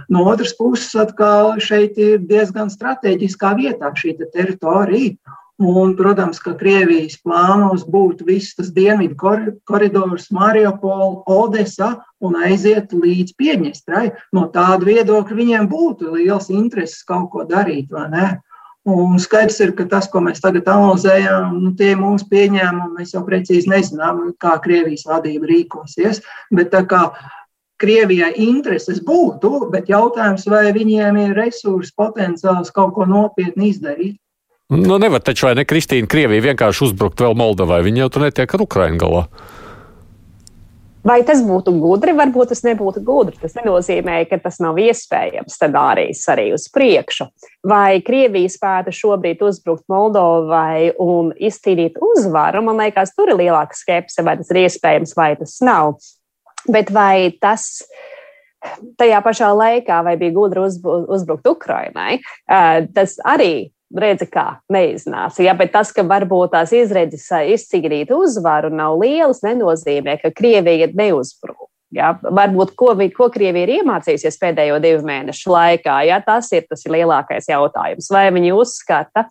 [0.09, 5.17] No otras puses, atkal šeit ir diezgan strateģiskā vietā šī te teritorija.
[5.61, 9.13] Un, protams, ka Krievijas plānos būtu viss tas dienvidu
[9.69, 14.07] koridors, Mariupola, Odesa un aiziet līdz Piedņestrai.
[14.33, 18.29] No tāda viedokļa viņiem būtu liels intereses kaut ko darīt, vai ne?
[18.89, 23.21] Un skaidrs ir, ka tas, ko mēs tagad analizējam, nu, tie mūsu pieņēmumi, mēs jau
[23.27, 26.23] precīzi nezinām, kā Krievijas vadība rīkosies.
[26.49, 27.03] Bet tā kā
[27.81, 34.17] Krievijai intereses būtu, bet jautājums, vai viņiem ir resursi, potenciāls kaut ko nopietni izdarīt.
[34.71, 37.81] Nu, nevar taču vai ne Kristīna Krievija vienkārši uzbrukt vēl Moldovai.
[37.83, 39.25] Viņa jau tur netiek ar Ukrainu galā.
[41.03, 42.13] Vai tas būtu gudri?
[42.15, 43.35] Varbūt tas nebūtu gudri.
[43.41, 47.27] Tas nenozīmē, ka tas nav iespējams scenārijs arī uz priekšu.
[47.67, 52.63] Vai Krievija spētu šobrīd uzbrukt Moldovai un izcīnīt uzvaru?
[52.69, 55.97] Man liekas, tur ir lielāka skepse, vai tas ir iespējams, vai tas nav.
[56.71, 57.81] Bet vai tas
[59.01, 62.21] tajā pašā laikā, vai bija gudri uzbrukt Ukrainai,
[62.93, 65.43] tas arī redzi, kā neiznāca.
[65.43, 71.67] Ja, bet tas, ka varbūt tās izredzes izcīnīt uzvaru nav lielas, nenozīmē, ka Krievija neuzbrūk.
[71.91, 76.85] Ja, varbūt ko, ko Krievija ir iemācījusies pēdējo divu mēnešu laikā, ja, tas ir tas
[76.87, 78.07] ir lielākais jautājums.
[78.13, 79.25] Vai viņi uzskata,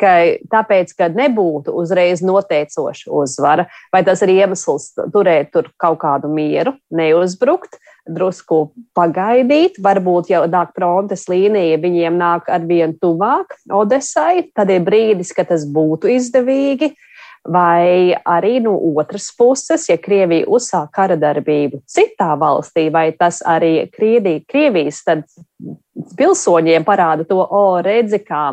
[0.00, 0.14] ka
[0.52, 6.74] tāpēc, ka nebūtu uzreiz noteicoša uzvara, vai tas ir iemesls turēt tur kaut kādu mieru,
[6.94, 7.78] neuzbrukt,
[8.10, 15.34] drusku pagaidīt, varbūt jau nāk frontes līnija, viņiem nāk arvien tuvāk Odesai, tad ir brīdis,
[15.36, 16.94] kad tas būtu izdevīgi.
[17.48, 23.86] Vai arī no otras puses, ja Krievija uzsāk kara darbību citā valstī, vai tas arī
[23.88, 25.00] Krievija, Krievijas
[26.20, 28.50] pilsoņiem parāda to, o, redzi, kā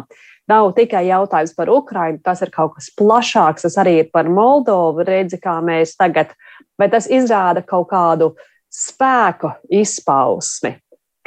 [0.48, 5.06] nav tikai jautājums par Ukrajinu, tas ir kaut kas plašāks, tas arī ir par Moldovu.
[5.08, 6.34] Redzi, kā mēs tagad,
[6.80, 8.34] vai tas izrāda kaut kādu
[8.74, 10.76] spēku izpausmi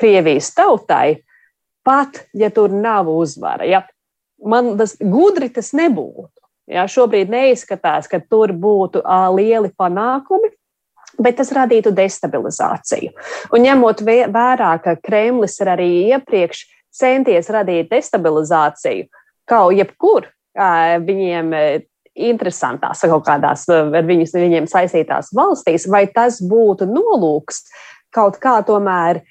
[0.01, 1.21] Krievijas tautai,
[1.85, 3.67] pat ja tur nav uzvara.
[3.69, 3.83] Ja
[4.45, 6.33] man tas gudri tas nebūtu.
[6.71, 10.53] Ja, šobrīd neizskatās, ka tur būtu uh, lieli panākumi,
[11.19, 13.11] bet tas radītu destabilizāciju.
[13.51, 16.63] Un ņemot vērā, ka Kremlis ir arī iepriekš
[16.95, 19.07] centies radīt destabilizāciju,
[19.49, 20.29] kaut jebkur
[21.07, 21.55] viņiem
[22.21, 27.63] interesantās kaut kādās ar viņus, viņiem saistītās valstīs, vai tas būtu nolūks
[28.15, 29.23] kaut kā tomēr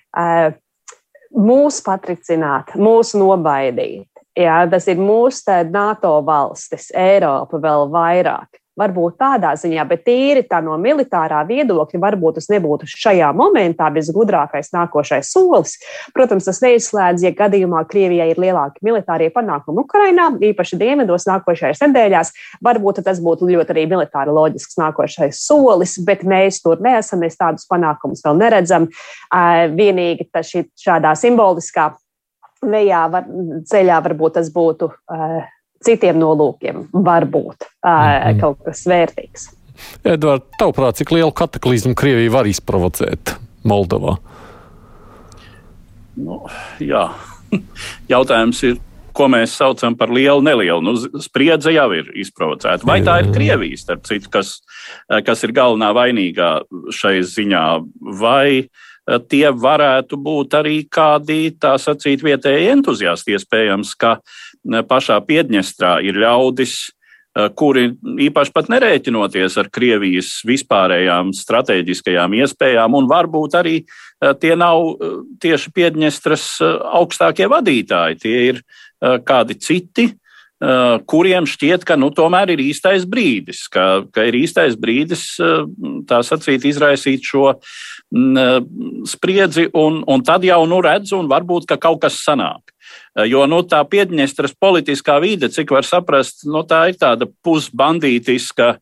[1.36, 4.08] mūs patricināt, mūs nobaidīt.
[4.40, 10.62] Jā, tas ir mūsu NATO valstis, Eiropa vēl vairāk varbūt tādā ziņā, bet tīri tā
[10.66, 15.76] no militārā viedokļa, varbūt tas nebūtu šajā momentā visgudrākais nākošais solis.
[16.16, 22.34] Protams, tas neizslēdz, ja gadījumā Krievijai ir lielāki militārie panākumi Ukrainā, īpaši dienvidos nākošajās nedēļās,
[22.66, 27.68] varbūt tas būtu ļoti arī militāri loģisks nākošais solis, bet mēs tur neesam, mēs tādus
[27.70, 28.90] panākumus vēl neredzam.
[29.76, 30.30] Vienīgi
[30.80, 31.92] šādā simboliskā
[32.66, 33.28] vejā, var,
[33.70, 35.40] ceļā varbūt tas būtu uh,
[35.86, 38.42] citiem nolūkiem var būt mm.
[38.42, 39.50] kaut kas vērtīgs.
[40.04, 43.36] Edvards, tavuprāt, cik lielu kataklizmu Krievija var izprovocēt
[43.68, 44.18] Moldovā?
[46.20, 46.42] Nu,
[46.84, 47.06] jā,
[48.14, 48.78] jautājums ir,
[49.16, 50.84] ko mēs saucam par lielu, nelielu.
[50.84, 52.88] Nu, spriedze jau ir izprovocēta.
[52.88, 54.60] Vai tā ir Krievija, starp citu, kas,
[55.08, 56.52] kas ir galvenā vainīgā
[56.96, 57.64] šai ziņā,
[58.20, 58.68] vai
[59.32, 64.38] tie varētu būt arī kādi, tā sacīt, vietēji entuziasti, iespējams, ka uh,
[64.90, 67.90] pašā Piedņestrā ir ļaudis, eh, kuri
[68.28, 75.18] īpaši pat nerēķinoties ar Krievijas vispārējām strateģiskajām iespējām, un varbūt arī eh, tie nav eh,
[75.42, 76.48] tieši Piedņestras
[77.02, 78.64] augstākie vadītāji, tie ir
[79.00, 80.10] kādi citi,
[80.60, 85.24] kuriem šķiet, ka nu, tomēr ir īstais brīdis, ka, ka ir īstais brīdis
[86.10, 87.46] tā sacīt, izraisīt šo
[88.12, 92.74] mm, spriedzi, un, un tad jau nu redz, un varbūt ka kaut kas sanāk.
[93.18, 98.76] Eh, jo nu, tā Piedņestras politiskā vide, cik var saprast, nu, tā ir tāda pusbandītiska,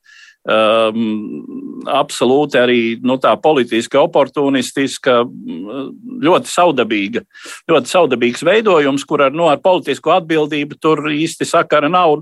[0.48, 5.88] um, absolūti arī nu, tā politiski oportunistiska, mm,
[6.24, 7.24] ļoti saudabīga,
[7.70, 12.22] ļoti saudabīgs veidojums, kur ar, nu, ar politisko atbildību tur īsti sakara nav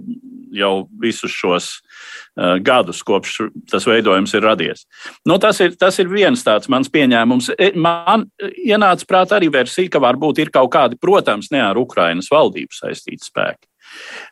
[0.55, 4.85] jau visus šos uh, gadus, kopš tas veidojums ir radies.
[5.27, 7.51] Nu, tas, ir, tas ir viens tāds mans pieņēmums.
[7.59, 8.27] E, man
[8.63, 13.27] ienāca prātā arī versija, ka varbūt ir kaut kādi, protams, ne ar Ukrainas valdību saistīti
[13.27, 13.67] spēki.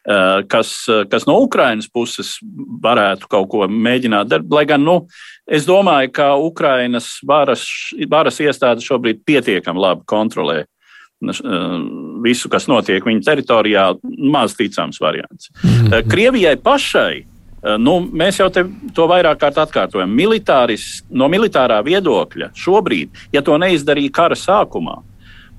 [0.03, 0.73] Uh, kas,
[1.11, 2.35] kas no Ukrainas puses
[2.83, 4.51] varētu kaut ko mēģināt darīt.
[4.51, 4.97] Lai gan nu,
[5.47, 7.63] es domāju, ka Ukrainas varas,
[8.11, 10.63] varas iestādes šobrīd pietiekami labi kontrolē
[11.23, 11.79] Eh,
[12.23, 13.83] visu, kas notiek viņa teritorijā,
[14.31, 15.49] maz ticams variants.
[15.63, 16.09] Mm -hmm.
[16.09, 17.25] Krievijai pašai.
[17.63, 18.49] Eh, nu, mēs jau
[18.93, 20.11] to vairāk kārt atkārtojam.
[20.11, 25.01] Militāris, no militārā viedokļa šobrīd, ja to neizdarīja kara sākumā,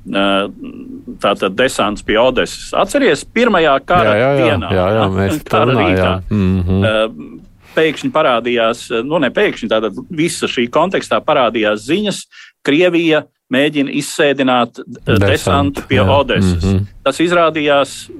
[0.05, 2.73] tātad desants pie Odesas.
[2.77, 6.11] Atcerieties, pirmajā kara jā, jā, jā, dienā, jā, jā, mēs kara rītā.
[6.31, 7.40] Mm -hmm.
[7.75, 12.21] Pēkšņi parādījās, nu ne pēkšņi, tātad visa šī kontekstā parādījās ziņas,
[12.62, 16.07] Krievija mēģina izsēdināt desantu, desantu pie jā.
[16.21, 16.64] Odesas.
[16.64, 16.87] Mm -hmm.
[17.03, 18.11] Tas izrādījās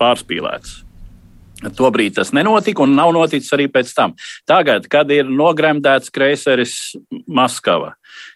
[0.00, 0.84] pārspīlēts.
[1.76, 4.14] Tobrīd tas nenotika un nav noticis arī pēc tam.
[4.46, 7.94] Tagad, kad ir nogremdēts kreiseris Maskava,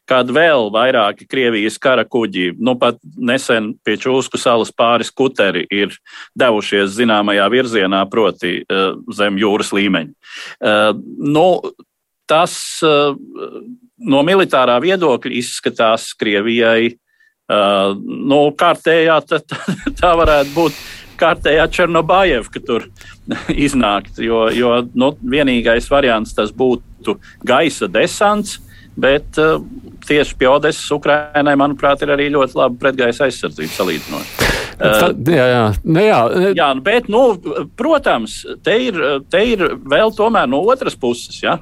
[0.09, 5.93] kad vēl vairāki Krievijas kara kuģi, nu pat nesen pie Čūsku salas pāris kuteri ir
[6.39, 10.33] devušies zināmajā virzienā, proti uh, zem jūras līmeņa.
[10.59, 10.93] Uh,
[11.29, 11.49] nu,
[12.29, 12.55] tas
[12.87, 13.17] uh,
[13.99, 19.43] no militārā viedokļa izskatās Krievijai uh, nu, kārtējā, tā,
[20.01, 20.81] tā varētu būt
[21.19, 22.87] kārtējā Černobājeva, ka tur
[23.67, 24.21] iznākt.
[24.23, 28.59] Jo, jo nu, vienīgais variants tas būtu gaisa desants.
[28.99, 29.61] Bet uh,
[30.09, 34.49] tieši pie Odesas Ukrainai, manuprāt, ir arī ļoti laba pretgaisa aizsardzība salīdzinoši.
[34.79, 35.63] Uh, jā, jā.
[35.85, 36.19] Nu, jā.
[36.59, 37.23] jā, bet, nu,
[37.79, 38.99] protams, te ir,
[39.31, 41.39] te ir vēl tomēr no otras puses.
[41.45, 41.61] Ja?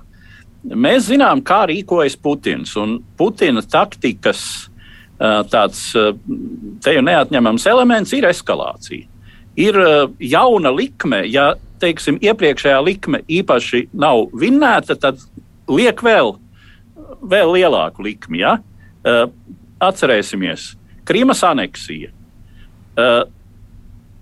[0.67, 2.73] Mēs zinām, kā rīkojas Putins.
[2.81, 4.43] Un Putina taktikas
[5.49, 5.81] tāds
[6.85, 9.07] te jau neatņemams elements ir eskalācija.
[9.57, 9.79] Ir
[10.21, 15.23] jauna likme, ja teiksim, iepriekšējā likme īpaši nav vinnēta, tad
[15.73, 16.35] liek vēl,
[17.23, 18.43] vēl lielāku likmi.
[18.43, 18.57] Ja?
[19.83, 20.75] Atcerēsimies,
[21.07, 22.11] Krimas aneksija.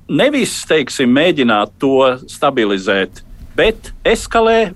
[0.05, 3.23] Nevis teiksim, mēģināt to stabilizēt,
[3.57, 4.75] bet eskalē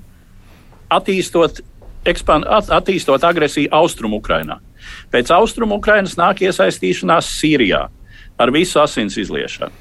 [0.88, 1.61] attīstot,
[2.09, 4.57] ekspan, attīstot agresiju austrumu Ukrainā.
[5.12, 7.83] Pēc austrumu Ukrainas nāk iesaistīšanās Sīrijā
[8.38, 9.75] ar visu asins izliešanu.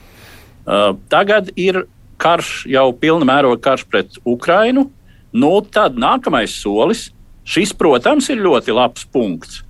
[1.07, 1.85] Tagad ir
[2.19, 4.89] karš, jau pilna mēroga karš pret Ukrainu.
[5.31, 7.11] Nu, tad nākamais solis,
[7.47, 9.61] šis, protams, ir ļoti labs punkts,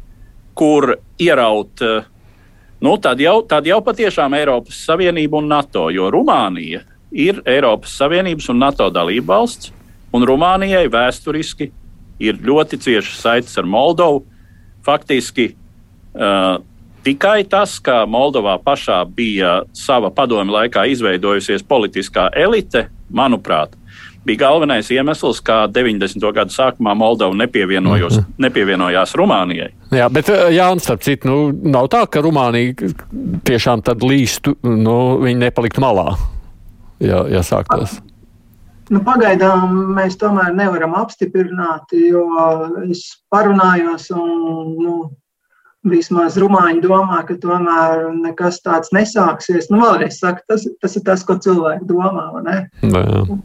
[0.57, 1.83] kur ieraut
[2.81, 8.49] nu, tad, jau, tad jau patiešām Eiropas Savienība un NATO, jo Rumānija ir Eiropas Savienības
[8.53, 9.71] un NATO dalība valsts,
[10.13, 11.71] un Rumānijai vēsturiski
[12.23, 14.23] ir ļoti ciešas saites ar Moldovu.
[14.85, 16.59] Faktiski uh,
[17.05, 23.75] tikai tas, ka Moldovā pašā bija sava padomju laikā izveidojusies politiskā elite, manuprāt,
[24.27, 26.23] bija galvenais iemesls, kā 90.
[26.35, 28.27] gada sākumā Moldova mhm.
[28.47, 29.71] nepievienojās Rumānijai.
[29.95, 31.37] Jā, bet Jānis, starp citu, nu,
[31.71, 32.91] nav tā, ka Rumānija
[33.47, 36.11] tiešām tad līstu, nu, viņi nepaliktu malā,
[37.03, 37.99] ja, ja sāktos.
[38.87, 42.23] Nu, pagaidām mēs tomēr nevaram apstiprināt, jo
[42.87, 44.93] es parunājos un nu,
[45.91, 49.69] vismaz rumāņi domā, ka tomēr nekas tāds nesāksies.
[49.71, 52.27] Nu, vēlreiz saku, tas, tas ir tas, ko cilvēki domā.
[52.83, 53.37] Nu,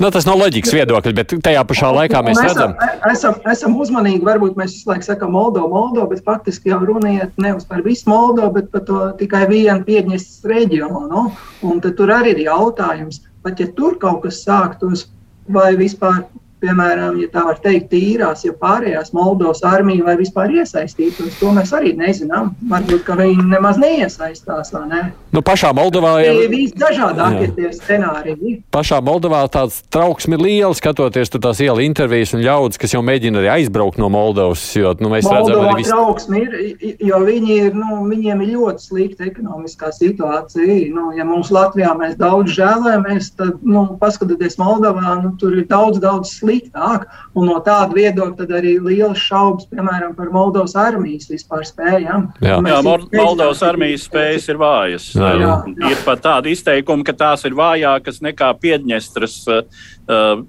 [0.00, 3.00] nu, tas nav loģikas viedokļi, bet tajā pašā laikā mēs esam, redzam.
[3.12, 7.68] Esam, esam uzmanīgi, varbūt mēs visu laiku sakām Moldovu, Moldovu, bet faktiski jau runiet nevis
[7.68, 11.06] par visu Moldovu, bet par to tikai vienu Piedņestras reģionu.
[11.10, 11.26] Nu?
[11.66, 15.08] Un tur arī ir jautājums, pat ja tur kaut kas sāktos,
[15.50, 16.24] vai vispār
[16.60, 21.72] piemēram, ja tā var teikt, tīrās, ja pārējās Moldovas armija vai vispār iesaistītos, to mēs
[21.76, 22.52] arī nezinām.
[22.70, 24.72] Varbūt, ka viņi nemaz neiesaistās.
[24.90, 25.02] Ne?
[25.34, 28.56] Nu, pašā Moldovā jau ir visdažādākie tie scenāriji.
[28.74, 33.42] Pašā Moldovā tāds trauksmi ir liels, skatoties tās iela intervijas un ļaudis, kas jau mēģina
[33.42, 34.62] arī aizbraukt no Moldovas.
[34.76, 35.90] Jo, nu, mēs Moldovā redzam, ka vis...
[35.90, 40.78] trauksmi ir, jo viņi ir, nu, viņiem ir ļoti slikta ekonomiskā situācija.
[40.94, 46.00] Nu, ja mums Latvijā mēs daudz žēlējamies, tad, nu, paskatieties Moldovā, nu, tur ir daudz,
[46.02, 47.06] daudz sliktāk sliktāk.
[47.38, 52.28] Un no tāda viedokļa arī liels šaubas, piemēram, par Moldovas armijas vispār spējām.
[52.42, 55.10] Jā, jā Moldovas armijas spējas ir vājas.
[55.14, 55.92] Jā, jā, jā.
[55.92, 59.38] Ir pat tāda izteikuma, ka tās ir vājākas nekā Piedņestras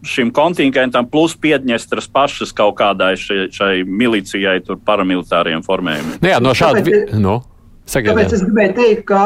[0.07, 6.17] šim kontingentam, plus Piedņestras pašas kaut kādai šai, šai milicijai, paramilitāriem formējumiem.
[6.23, 6.81] Nu jā, no šāda.
[6.81, 7.41] Tāpēc, no,
[7.91, 9.21] Sagad, tāpēc es gribēju teikt, ka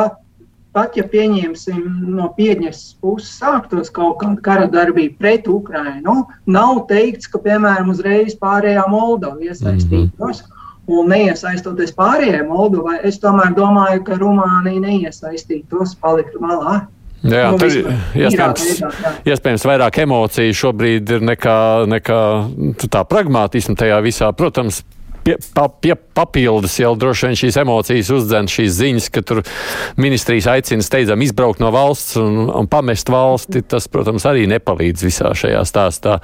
[0.75, 1.83] pat ja pieņemsim
[2.15, 8.35] no Piedņas puses sāktos kaut kāda kara darbība pret Ukrainu, nav teikts, ka, piemēram, uzreiz
[8.41, 10.43] pārējā Moldova iesaistītos.
[10.43, 10.51] Mm -hmm.
[10.85, 16.83] Un neiesaistoties pārējai Moldovai, es tomēr domāju, ka Rumānija neiesaistītos, paliktu malā.
[17.25, 17.73] Jā, nu, tur
[18.13, 18.83] iespējams,
[19.25, 21.57] iespējams vairāk emociju šobrīd ir nekā,
[21.89, 22.19] nekā
[22.85, 24.29] tā pragmātisma tajā visā.
[24.38, 24.83] Protams,
[25.25, 29.41] pie, pa, pie, papildus jau droši vien šīs emocijas uzdzen šīs ziņas, ka tur
[30.01, 33.63] ministrijas aicina steidzam izbraukt no valsts un, un pamest valsti.
[33.65, 36.19] Tas, protams, arī nepalīdz visā šajā stāstā.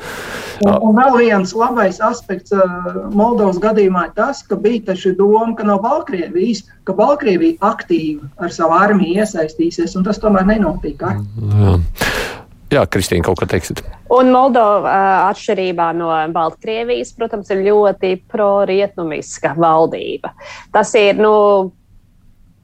[0.65, 5.55] Un, un vēl viens labais aspekts uh, Moldovas gadījumā ir tas, ka bija taču doma,
[5.57, 11.17] ka no Baltkrievijas, ka Baltkrievija aktīvi ar savu armiju iesaistīsies, un tas tomēr nenotika.
[11.41, 11.77] Jā.
[12.71, 13.81] Jā, Kristīna, kaut ko teiksit.
[14.15, 14.93] Un Moldova,
[15.27, 20.31] atšķirībā no Baltkrievijas, protams, ir ļoti pro-rietumiska valdība.
[20.71, 21.33] Tas ir, nu,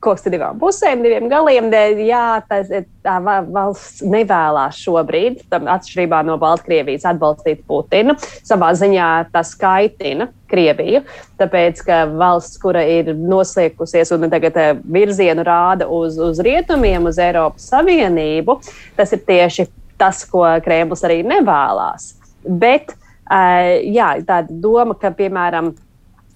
[0.04, 1.68] koks divām pusēm, diviem galiem.
[2.06, 2.70] Jā, tas,
[3.04, 8.16] tā valsts nevēlas šobrīd, atšķirībā no Baltkrievijas, atbalstīt Putinu.
[8.48, 11.02] Savā ziņā tas kaitina Krieviju,
[11.42, 14.56] tāpēc ka valsts, kura ir noslēgusies un tagad
[14.88, 18.62] virzienu rāda uz, uz rietumiem, uz Eiropas Savienību,
[18.96, 22.14] tas ir tieši tas, ko Kremlis arī nevēlas.
[22.48, 22.94] Bet
[23.28, 25.74] jā, tāda doma, ka, piemēram,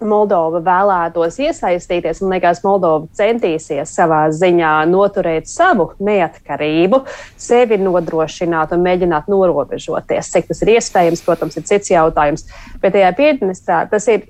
[0.02, 7.04] Moldova vēlētos iesaistīties, man liekas, Moldova centīsies savā ziņā noturēt savu neatkarību,
[7.38, 10.32] sevi nodrošināt un mēģināt norobežoties.
[10.34, 12.47] Cik tas ir iespējams, protams, ir cits jautājums.
[12.82, 14.26] Bet tajā piednestā tas ir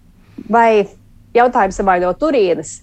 [0.51, 0.89] vai
[1.31, 2.81] jautājums vai no turienes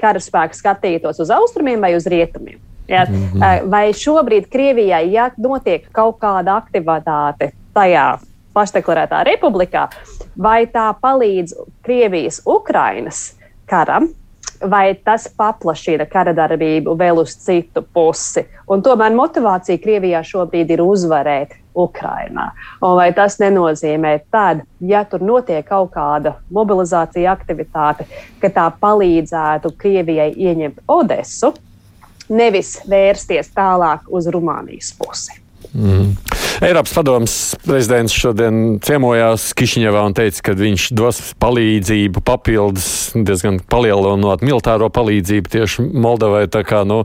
[0.00, 2.71] karaspēka skatītos uz austrumiem vai uz rietumiem.
[2.88, 3.06] Ja?
[3.08, 3.70] Mm -hmm.
[3.70, 8.18] Vai šobrīd Krievijai, ja notiek kaut kāda aktivitāte tajā
[8.54, 9.88] pašdeklarētā republikā,
[10.42, 14.08] vai tā palīdz Krievijas Ukrainas karam,
[14.70, 18.44] vai tas paplašina kara darbību vēl uz citu pusi.
[18.70, 22.50] Un tomēr motivācija Krievijā šobrīd ir uzvarēt Ukrainā.
[22.82, 28.06] Un vai tas nenozīmē, tad, ja tur notiek kaut kāda mobilizācija aktivitāte,
[28.40, 31.54] ka tā palīdzētu Krievijai ieņemt Odesu?
[32.32, 35.42] Nevis vērsties tālāk uz Rumānijas pusi.
[35.72, 36.16] Mm.
[36.62, 44.44] Eiropas padomus prezidents šodien ciemojās Kišņevā un teica, ka viņš dos palīdzību, papildus diezgan palielinot
[44.44, 46.44] militāro palīdzību tieši Moldovai.
[46.52, 47.00] Tā kā nu,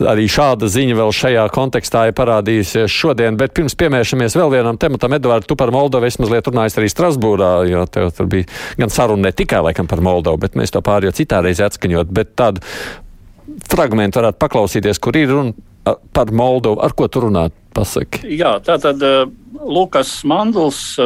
[0.00, 3.38] arī šāda ziņa vēl šajā kontekstā ir parādījusies šodien.
[3.38, 7.52] Bet pirms piemēršamies vēl vienam tematam, Edvards, tu par Moldovu esi mazliet runājis arī Strasbūrā,
[7.68, 8.48] jo tev tur bija
[8.80, 12.10] gan saruna ne tikai laikam par Moldovu, bet mēs to pārējo citā reizē atskaņot.
[12.14, 12.64] Bet tādu
[13.66, 16.80] fragment varētu paklausīties, kur ir runa par Moldovu.
[16.84, 17.48] Ar ko tu runā?
[17.74, 18.24] Pasaki.
[18.34, 19.02] Jā, tā tad
[19.62, 20.96] Lukas Mandls,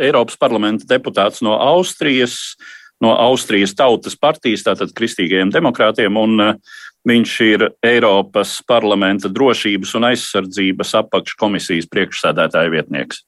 [0.00, 2.56] Eiropas parlamenta deputāts no Austrijas,
[3.04, 6.56] no Austrijas Tautas partijas, tātad kristīgajiem demokrātiem, un
[7.06, 13.22] viņš ir Eiropas parlamenta drošības un aizsardzības apakškomisijas priekšsēdētāja vietnieks.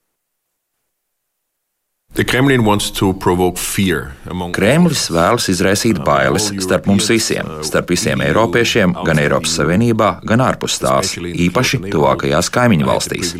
[4.57, 10.79] Kremlis vēlas izraisīt bailes starp mums visiem, starp visiem eiropiešiem, gan Eiropas Savienībā, gan ārpus
[10.81, 13.35] tās, īpaši tuvākajās kaimiņu valstīs.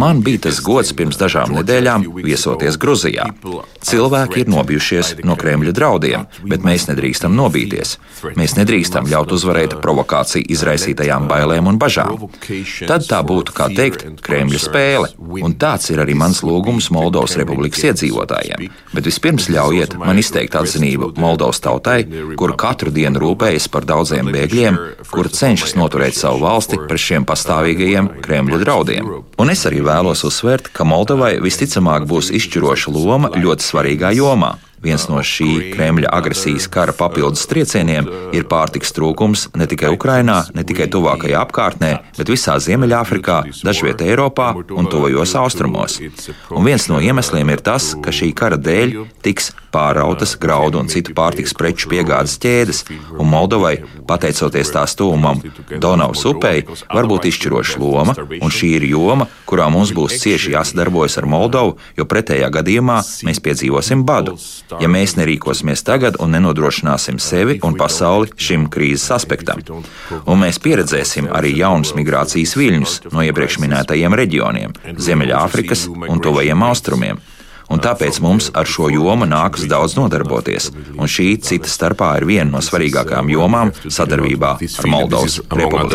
[0.00, 3.26] Man bija tas gods pirms dažām nedēļām viesoties Gruzijā.
[3.84, 7.98] Cilvēki ir nobijušies no Kremļa draudiem, bet mēs nedrīkstam nobīties.
[8.38, 12.16] Mēs nedrīkstam ļaut uzvarēt provokāciju izraisītajām bailēm un bažām.
[12.88, 15.12] Tad tā būtu, kā teikt, Kremļa spēle,
[15.44, 18.70] un tāds ir arī mans lūgums Moldovas Republikas iedzīvotājiem iedzīvotājiem.
[18.92, 22.04] Bet vispirms ļaujiet man izteikt atzinību Moldovas tautai,
[22.36, 24.78] kur katru dienu rūpējas par daudziem bēgļiem,
[25.10, 29.12] kur cenšas noturēt savu valsti pret šiem pastāvīgajiem Kremļa draudiem.
[29.38, 35.04] Un es arī vēlos uzsvērt, ka Moldovai visticamāk būs izšķiroša loma ļoti svarīgā jomā Viens
[35.06, 40.88] no šī Kremļa agresijas kara papildus triecieniem ir pārtiks trūkums ne tikai Ukrainā, ne tikai
[40.90, 46.00] tuvākajā apkārtnē, bet visā Ziemeļāfrikā, dažviet Eiropā un tuvajos austrumos.
[46.50, 51.14] Un viens no iemesliem ir tas, ka šī kara dēļ tiks pārautas graudu un citu
[51.16, 52.82] pārtiks preču piegādes ķēdes,
[53.16, 53.76] un Moldovai,
[54.08, 55.40] pateicoties tās tuvumam
[55.80, 61.16] Donavas upei, var būt izšķiroša loma, un šī ir joma, kurā mums būs cieši jāsadarbojas
[61.22, 64.36] ar Moldovu, jo pretējā gadījumā mēs piedzīvosim badu
[64.80, 69.62] ja mēs nerīkosimies tagad un nenodrošināsim sevi un pasauli šim krīzes aspektam.
[70.24, 77.20] Un mēs pieredzēsim arī jaunus migrācijas viļņus no iepriekš minētajiem reģioniem- Ziemeļāfrikas un Tuvajiem Austrumiem.
[77.72, 80.68] Un tāpēc mums ar šo jomu nākas daudz nodarboties.
[80.92, 85.88] Un šī cita starpā ir viena no svarīgākajām jomām sadarbībā ar Moldovas republiku.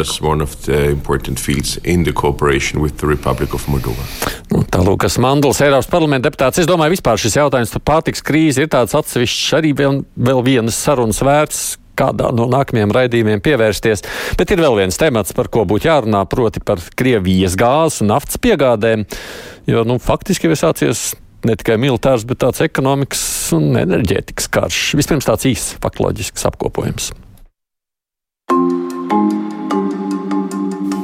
[4.51, 6.61] Nu, tā Lukas Mandls, Eiropas parlamenta deputāts.
[6.63, 10.79] Es domāju, vispār šis jautājums par pārtiks krīzi ir tāds atsevišķs arī vēl, vēl vienas
[10.81, 11.67] sarunas vērts
[11.97, 14.03] kādā no nākamajiem raidījumiem pievērsties.
[14.37, 18.37] Bet ir vēl viens temats, par ko būtu jārunā, proti par Krievijas gāzes un naftas
[18.41, 19.07] piegādēm.
[19.69, 21.09] Jo nu, faktiski ir sācies
[21.47, 23.23] ne tikai militārs, bet tāds ekonomikas
[23.57, 24.81] un enerģētikas karš.
[24.99, 27.13] Vispirms tāds īsts faktoloģisks apkopojums.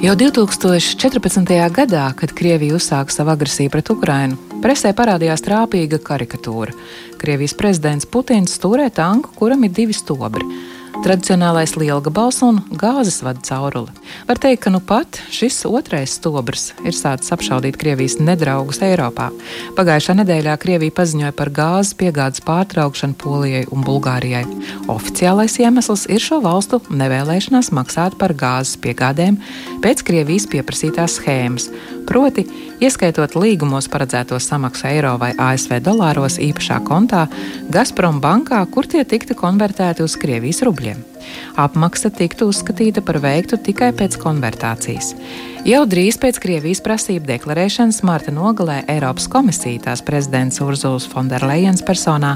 [0.03, 1.47] Jau 2014.
[1.71, 6.75] gadā, kad Krievija uzsāka savu agresiju pret Ukrainu, presē parādījās trāpīga karikatūra.
[7.21, 10.43] Krievijas prezidents Putins stūrē tanku, kuram ir divi stobri
[11.01, 13.91] tradicionālais lielgabals un gāzes vada cauruli.
[14.27, 19.29] Var teikt, ka nu pat šis otrais stobrs ir sācis apšaudīt Krievijas nedraugus Eiropā.
[19.77, 24.43] Pagājušā nedēļā Krievija paziņoja par gāzes piegādes pārtraukšanu Polijai un Bulgārijai.
[24.91, 29.39] Oficiālais iemesls ir šo valstu nevēlēšanās maksāt par gāzes piegādēm
[29.83, 31.69] pēc Krievijas pieprasītās schēmas,
[32.07, 32.45] proti,
[32.83, 37.25] ieskaitot līgumos paredzēto samaksu eiro vai ASV dolāros īpašā kontā
[37.73, 41.03] Gazprom bankā, kur tie tiktu konvertēti uz Krievijas rubļiem.
[41.55, 45.13] Apmaksa tiktu uzskatīta par veiktu tikai pēc konvertācijas.
[45.63, 52.33] Jau drīz pēc Krievijas prasību deklarēšanas Marta nogalē Eiropas komisija tās prezidents Urzuls Fonderlejens personā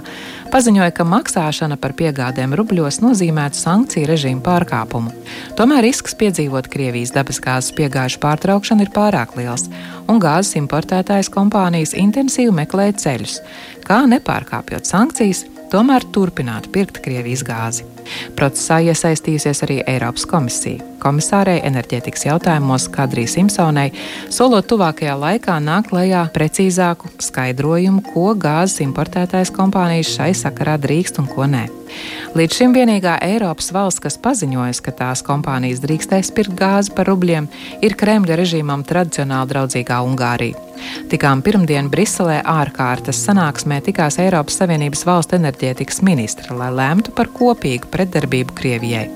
[0.53, 5.11] paziņoja, ka maksāšana par piegādēm rubļos nozīmētu sankciju režīmu pārkāpumu.
[5.59, 9.67] Tomēr risks piedzīvot Krievijas dabasgāzes piegāžu pārtraukšanu ir pārāk liels,
[10.07, 13.41] un gāzes importētājas kompānijas intensīvi meklē ceļus,
[13.83, 15.43] kā nepārkāpjot sankcijas,
[15.73, 17.96] tomēr turpinātu pirkt Krievijas gāzi.
[18.35, 20.83] Procesā iesaistījusies arī Eiropas komisija.
[21.07, 23.85] Komisārei enerģētikas jautājumos Kadrija Simpsonai
[24.33, 31.31] solot tuvākajā laikā nākt lejā precīzāku skaidrojumu, ko gāzes importētājs kompānijas šai sakarā drīkst un
[31.31, 31.63] ko nē.
[32.35, 37.47] Līdz šim vienīgā Eiropas valsts, kas paziņojas, ka tās kompānijas drīkstēs pirkt gāzi par rubļiem,
[37.81, 40.67] ir Kremļa režīmam tradicionāli draudzīgā Ungārija.
[41.09, 47.89] Tikām pirmdien Briselē ārkārtas sanāksmē tikās Eiropas Savienības valstu enerģētikas ministri, lai lemtu par kopīgu
[47.93, 49.07] pretdarbību Krievijai.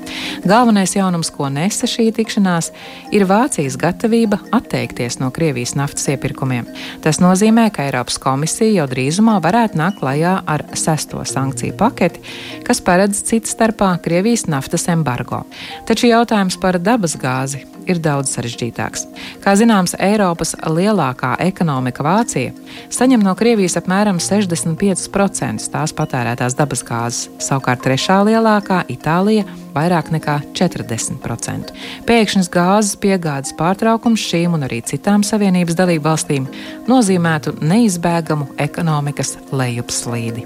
[0.47, 1.51] Galvenais jaunums, ko
[1.82, 2.69] nesa šī tikšanās,
[3.11, 6.67] ir Vācijas gatavība atteikties no Krievijas naftas iepirkumiem.
[7.01, 12.21] Tas nozīmē, ka Eiropas komisija jau drīzumā varētu nākt klajā ar sesto sankciju paketi,
[12.67, 15.43] kas paredz citas starpā Krievijas naftas embargo.
[15.88, 19.05] Taču jautājums par dabasgāzi ir daudz sarežģītāks.
[19.43, 22.53] Kā zināms, Eiropas lielākā ekonomika Vācija
[22.93, 31.71] saņem no Krievijas apmēram 65% tās patērētās dabasgāzes, savukārt trešā lielākā Itālija vairāk nekā 40%.
[32.07, 36.49] Pēkšņas gāzes piegādes pārtraukums šīm un arī citām Savienības dalību valstīm
[36.89, 40.45] nozīmētu neizbēgamu ekonomikas lejupslīdi.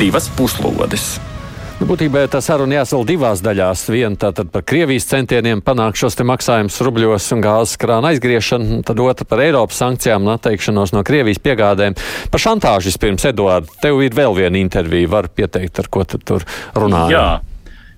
[0.00, 1.29] Divas puslodes!
[1.80, 3.86] Nu, būtībā tā saruna jāsala divās daļās.
[3.88, 9.24] Viena tātad par Krievijas centieniem panākt šos maksājumus rubļos un gāzes krāna aizgriešanu, tad otra
[9.24, 11.96] par Eiropas sankcijām un atteikšanos no Krievijas piegādēm.
[12.28, 16.44] Par šantāžu vispirms, Eduārds, tev ir vēl viena intervija, var pieteikt, ar ko tu tur
[16.76, 17.06] runā.
[17.14, 17.26] Jā,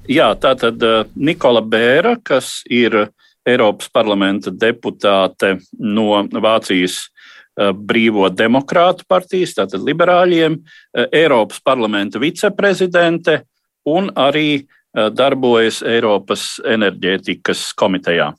[0.06, 3.08] jā tā tad uh, Nikola Bēra, kas ir
[3.42, 13.42] Eiropas parlamenta deputāte no Vācijas uh, Brīvo demokrātu partijas, tātad liberāļiem, uh, Eiropas parlamenta viceprezidente
[13.88, 18.32] un arī eh, darbojas Eiropas enerģētikas komitejā.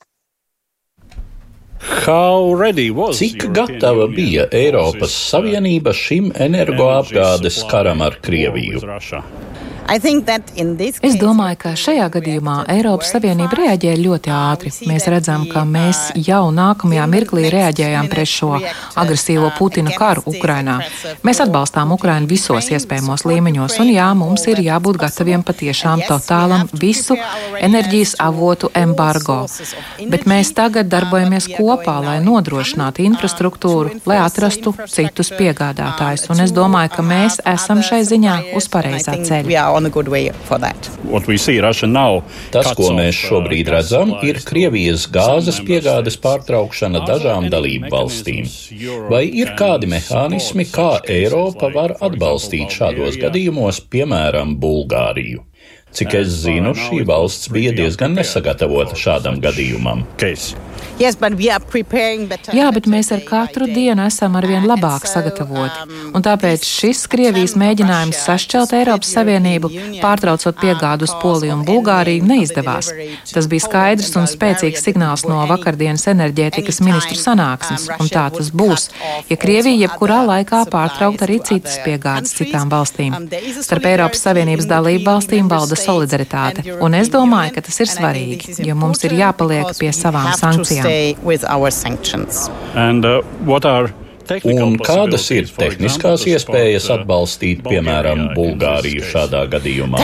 [3.13, 8.79] Cik gatava bija Eiropas Savienība šim energoapgādes karam ar Krieviju?
[11.03, 14.71] Es domāju, ka šajā gadījumā Eiropas Savienība reaģēja ļoti ātri.
[14.87, 18.51] Mēs redzam, ka mēs jau nākamajā mirklī reaģējām pret šo
[18.99, 20.77] agresīvo Putina karu Ukrainā.
[21.27, 27.19] Mēs atbalstām Ukrainu visos iespējamos līmeņos, un jā, mums ir jābūt gataviem patiešām totālam visu
[27.59, 29.41] enerģijas avotu embargo.
[30.07, 36.95] Bet mēs tagad darbojamies kopā, lai nodrošinātu infrastruktūru, lai atrastu citus piegādātājus, un es domāju,
[36.95, 40.89] ka mēs esam šai ziņā uz pareizā ceļa on a good way for that.
[42.53, 48.47] Tas, ko mēs šobrīd redzam, ir Krievijas gāzes piegādes pārtraukšana dažām dalību valstīm.
[49.11, 55.43] Vai ir kādi mehānismi, kā Eiropa var atbalstīt šādos gadījumos, piemēram, Bulgāriju?
[55.93, 60.05] Cik es zinu, šī valsts bija diezgan nesagatavota šādam gadījumam.
[60.21, 61.17] Yes,
[62.53, 65.95] Jā, bet mēs ar katru dienu esam arvien labāk sagatavoti.
[66.13, 69.71] Un tāpēc šis Krievijas mēģinājums sašķelt Eiropas Savienību,
[70.03, 72.91] pārtraucot piegādu uz Poliju un Bulgāriju, neizdevās.
[73.31, 78.89] Tas bija skaidrs un spēcīgs signāls no vakardienas enerģētikas ministru sanāksmes, un tā tas būs,
[79.31, 83.17] ja Krievija jebkurā laikā pārtraukt arī citas piegādes citām valstīm.
[83.65, 88.77] Starp Eiropas Savienības dalību valstīm valda solidaritāte, un es domāju, ka tas ir svarīgi, jo
[88.79, 90.87] mums ir jāpaliek pie savām sankcijām.
[92.75, 93.91] And uh, what are
[94.43, 99.99] Un kādas ir tehniskās iespējas atbalstīt, piemēram, Bulgāriju šādā gadījumā?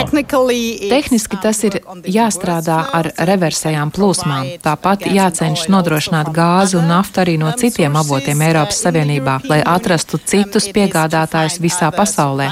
[0.90, 4.52] Tehniski tas ir jāstrādā ar reversējām plūsmām.
[4.64, 10.68] Tāpat jācenšas nodrošināt gāzi un naftu arī no citiem avotiem Eiropas Savienībā, lai atrastu citus
[10.74, 12.50] piegādātājus visā pasaulē,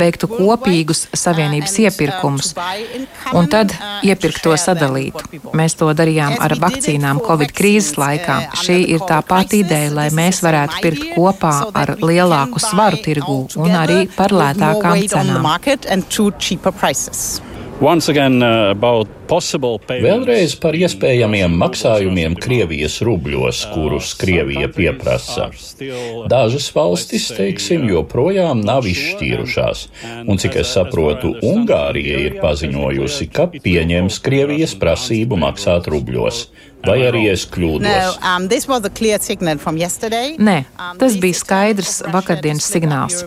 [0.00, 2.54] veiktu kopīgus savienības iepirkumus
[3.36, 3.74] un tad
[4.06, 5.42] iepirkt to sadalītu.
[5.56, 8.38] Mēs to darījām ar vakcīnām Covid krīzes laikā.
[8.60, 13.76] Šī ir tā pati ideja, lai mēs varētu pirkt kopā ar lielāku svaru tirgu un
[13.82, 15.46] arī par lētākām cenām.
[17.80, 18.74] Again, uh,
[20.02, 25.50] Vēlreiz par iespējamiem maksājumiem Krievijas rubļos, kurus Krievija pieprasa.
[26.30, 29.84] Dažas valstis, teiksim, joprojām nav izšķīrušās,
[30.26, 36.48] un cik es saprotu, Ungārija ir paziņojusi, ka pieņems Krievijas prasību maksāt rubļos.
[36.86, 37.84] Vai arī es kļūdos?
[37.84, 38.46] No, um,
[40.40, 43.18] Nē, um, tas bija skaidrs vakardienas signāls.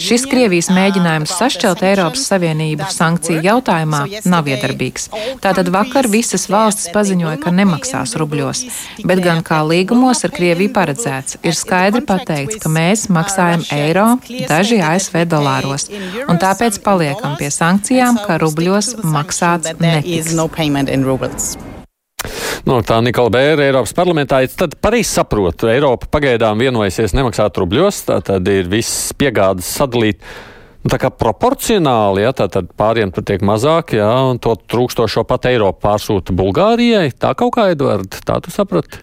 [0.00, 5.08] Šis Krievijas mēģinājums sašķelt Eiropas Savienību sankciju jautājumā nav iedarbīgs.
[5.50, 8.60] Tātad vakar visas valstis paziņoja, ka nemaksās rubļos,
[9.02, 14.04] bet gan kā līgumos ar Krieviju paredzēts, ir skaidri pateikts, ka mēs maksājam eiro,
[14.46, 15.88] daži ASV dolāros,
[16.30, 20.30] un tāpēc paliekam pie sankcijām, ka rubļos maksāts netiks.
[22.68, 24.44] Nu, tā Nikola Bēra, Eiropas parlamentā.
[24.54, 30.22] Tad pareizi saprotu, Eiropa pagaidām vienojusies nemaksāt rubļos, tā tad ir viss piegādes sadalīt.
[30.80, 35.50] Nu, tā kā proporcionāli, ja, tad pāriem tur tiek mazāk, ja, un to trūkstošo pat
[35.50, 37.10] Eiropu pārsūta Bulgārijai.
[37.12, 39.02] Tā kaut kā, Edvard, tā tu saprati?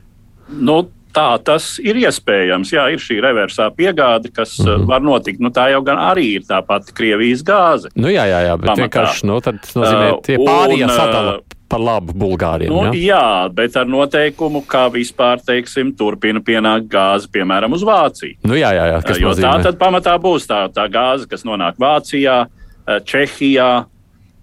[0.49, 0.79] Nu,
[1.13, 2.71] tā tas ir iespējams.
[2.73, 4.87] Jā, ir šī reversā piegāde, kas mm -hmm.
[4.89, 5.39] var notikt.
[5.39, 7.93] Nu, tā jau gan arī ir tā pati Krievijas gāze.
[7.95, 8.81] Nu, jā, jā, jā bet pamatā.
[8.81, 11.39] vienkārši nu, tas nozīmē, tie pārējie sadala
[11.69, 12.71] par labu Bulgāriem.
[12.71, 12.93] Nu, ja?
[12.95, 18.37] Jā, bet ar noteikumu, ka vispār teiksim, turpina pienākt gāze, piemēram, uz Vāciju.
[18.47, 19.51] Nu, jā, jā, jā, jo nozīmē?
[19.51, 22.39] tā tad pamatā būs tā, tā gāze, kas nonāk Vācijā,
[22.87, 23.71] eh, Čehijā.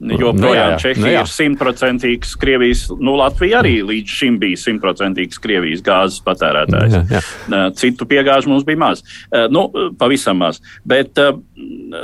[0.05, 1.23] Joprojām nu, Čehija nu, jā.
[1.25, 6.97] ir simtprocentīgs Krievijas, nu Latvija arī līdz šim bija simtprocentīgs Krievijas gāzes patērētājs.
[6.99, 7.63] Jā, jā.
[7.79, 9.05] Citu piegāžu mums bija maz.
[9.33, 9.67] Eh, nu,
[9.99, 10.61] pavisam maz.
[10.85, 11.33] Bet eh,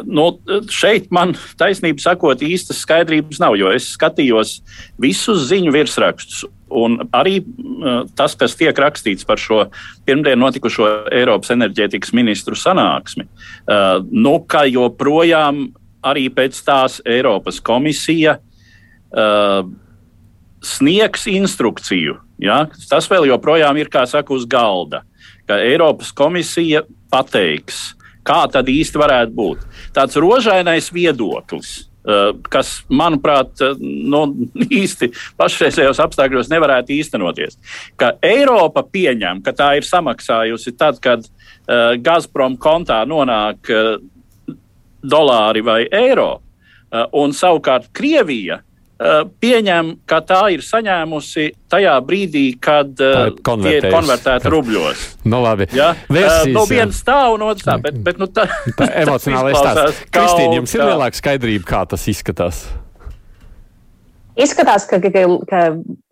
[0.07, 0.29] nu,
[0.73, 4.61] šeit man taisnība sakot īstas skaidrības nav, jo es skatījos
[5.01, 6.47] visus ziņu virsrakstus.
[6.71, 9.65] Un arī uh, tas, kas tiek rakstīts par šo
[10.07, 15.65] pirmdien notikušo Eiropas enerģētikas ministru sanāksmi, uh, nu, ka joprojām
[16.03, 19.69] arī pēc tās Eiropas komisija uh,
[20.65, 22.19] sniegs instrukciju.
[22.41, 22.65] Ja?
[22.91, 25.05] Tas vēl joprojām ir, saka, uz galda.
[25.49, 27.95] Ka Eiropas komisija pateiks,
[28.25, 29.65] kā tad īsti varētu būt.
[29.97, 31.91] Tāds rožainais viedoklis
[32.49, 34.23] kas, manuprāt, nu,
[34.81, 37.59] īsti pašreizējos apstākļos nevarētu īstenoties.
[38.01, 43.99] Ka Eiropa pieņem, ka tā ir samaksājusi tad, kad uh, Gazprom kontā nonāk uh,
[45.03, 48.61] dolāri vai eiro, uh, un savukārt Krievija
[49.01, 55.05] Eh, pieņem, ka tā ir saņēmusi tajā brīdī, kad uh, tie ir konvertēti rubļos.
[55.31, 55.71] Nu, labi.
[55.73, 55.95] Ja?
[56.05, 57.81] Versijas, uh, no vienas stāv un otrs stāv.
[57.87, 58.45] Bet, bet, nu, tā,
[58.77, 60.03] tā emocionāli stāsts.
[60.13, 62.61] Kristīna, jums ir lielāka skaidrība, kā tas izskatās?
[64.37, 65.63] Izskatās, ka, ka, ka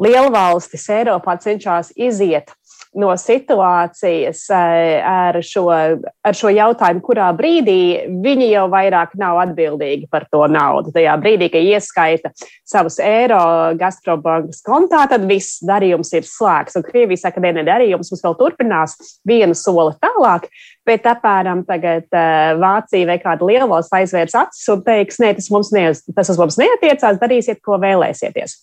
[0.00, 2.56] lielvalstis Eiropā cenšas iziet
[2.96, 10.08] no situācijas eh, ar šo, ar šo jautājumu, kurā brīdī viņi jau vairāk nav atbildīgi
[10.10, 10.92] par to naudu.
[10.94, 12.32] Tajā brīdī, kad ieskaita
[12.68, 13.40] savus eiro
[13.78, 16.78] Gazprobankas kontā, tad viss darījums ir slēgts.
[16.78, 18.96] Un Krievija saka, ka darījums mums vēl turpinās
[19.28, 20.48] vienu soli tālāk.
[20.88, 25.72] Bet apmēram tagad uh, Vācija vai kāda lielvalsts aizvērs acis un teiks, nē, tas, mums
[25.76, 28.56] ne, tas uz mums neatiecās, darīsiet, ko vēlēsieties.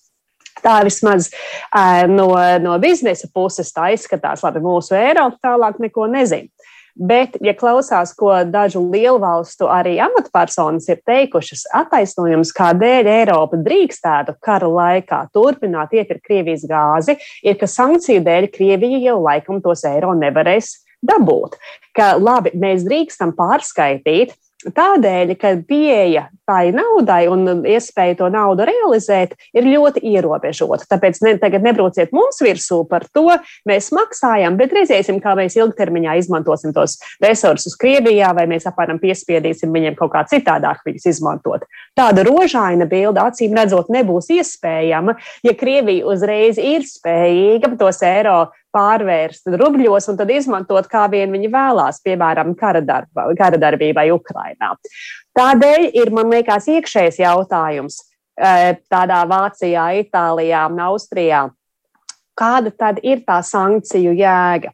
[0.64, 2.30] Tā vismaz uh, no,
[2.64, 4.44] no biznesa puses tā izskatās.
[4.46, 6.50] Labi, mūsu Eiropa tālāk neko nezina.
[6.96, 14.38] Bet, ja klausās, ko dažu lielu valstu arī amatpersonas ir teikušas, attaisnojums, kādēļ Eiropa drīkstētu
[14.40, 20.16] kara laikā turpināt iepirkt Krievijas gāzi, ir, ka sankciju dēļ Krievija jau laikam tos eiro
[20.16, 20.72] nevarēs
[21.04, 21.60] dabūt.
[21.96, 24.32] Ka labi, mēs drīkstam pārskaitīt,
[24.66, 30.88] Tādēļ, ka pieeja tai naudai un iespēja to naudu realizēt ir ļoti ierobežota.
[30.90, 33.28] Tāpēc ne, tagad nebrauciet mums virsū par to.
[33.70, 39.74] Mēs maksājam, bet redzēsim, kā mēs ilgtermiņā izmantosim tos resursus Krievijā, vai mēs apmēram piespiedīsim
[39.74, 41.66] viņiem kaut kā citādāk viņus izmantot.
[41.98, 48.40] Tāda rožaina bilde, acīm redzot, nebūs iespējama, ja Krievija uzreiz ir spējīga tos eiro
[48.76, 54.76] pārvērst rubļos un tad izmantot, kā vien viņi vēlās, piemēram, kara, darba, kara darbībai Ukrainā.
[55.36, 61.46] Tādēļ ir, man liekas, iekšējs jautājums e, tādā Vācijā, Itālijā un Austrijā.
[62.36, 64.74] Kāda tad ir tā sankciju jēga?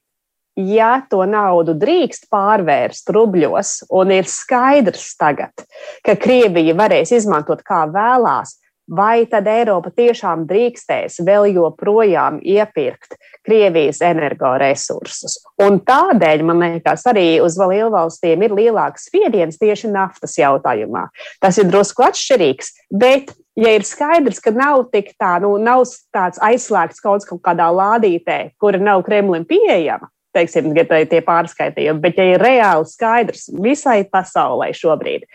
[0.59, 5.63] Ja to naudu drīkst pārvērst rubļos, un ir skaidrs tagad,
[6.03, 8.57] ka Krievija varēs izmantot kā vēlās,
[8.91, 13.15] vai tad Eiropa tiešām drīkstēs vēl joprojām iepirkt
[13.47, 15.39] Krievijas energoresursus.
[15.63, 21.07] Un tādēļ, man liekas, arī uz lielvalstīm ir lielāks spiediens tieši naftas jautājumā.
[21.41, 26.41] Tas ir drusku atšķirīgs, bet ja ir skaidrs, ka nav tik tā, nu, nav tāds
[26.43, 32.43] aizslēgts kaut, kaut kādā lādītē, kura nav Kremlim pieejama, teiksim, tie pārskaitījumi, bet ja ir
[32.43, 35.27] reāli skaidrs visai pasaulē šobrīd,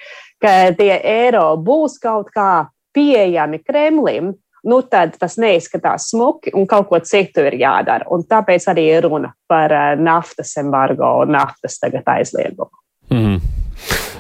[0.43, 4.33] ka tie eiro būs kaut kā pieejami Kremlim,
[4.67, 8.09] nu tad tas neizskatās smuki un kaut ko citu ir jādara.
[8.13, 12.73] Un tāpēc arī ir runa par eh, naftas embargo un naftas aizliegumu.
[13.13, 13.39] Mm.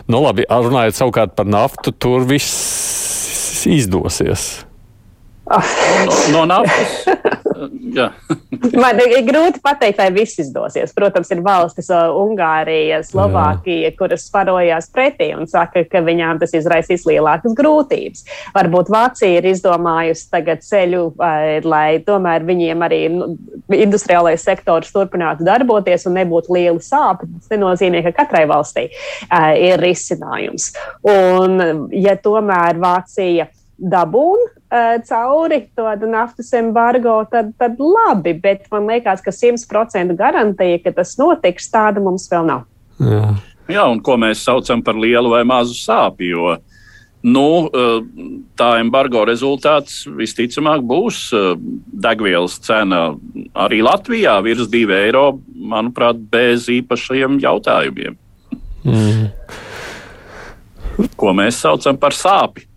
[0.06, 4.46] Nu, labi, runājot savukārt par naftu, tur viss izdosies.
[5.46, 7.02] No, no naftas
[8.82, 10.92] Man ir grūti pateikt, vai viss izdosies.
[10.96, 17.56] Protams, ir valstis, Ungārija, Slovākija, kuras parojās pretī un saka, ka viņām tas izraisīs lielākas
[17.56, 18.26] grūtības.
[18.56, 21.04] Varbūt Vācija ir izdomājusi tagad ceļu,
[21.66, 23.32] lai tomēr viņiem arī nu,
[23.76, 27.30] industriālais sektors turpinātu darboties un nebūtu liela sāpes.
[27.40, 28.88] Tas nenozīmē, ka katrai valstī
[29.60, 30.72] ir risinājums.
[31.06, 34.55] Un, ja tomēr Vācija dabūna uh,
[35.08, 38.34] cauri to naftas embargo, tad, tad labi.
[38.40, 42.64] Bet man liekas, ka 100% garantija, ka tas notiks, tāda mums vēl nav.
[43.02, 43.34] Jā.
[43.66, 46.30] Jā, un ko mēs saucam par lielu vai mazu sāpju.
[46.30, 46.56] Jo
[47.26, 47.66] nu,
[48.58, 51.30] tā embargo rezultāts visticamāk būs
[52.06, 53.08] degvielas cena
[53.66, 58.16] arī Latvijā virs 2 eiro, manuprāt, bez īpašiem jautājumiem.
[58.86, 59.26] Mm.
[61.18, 62.68] Ko mēs saucam par sāpju?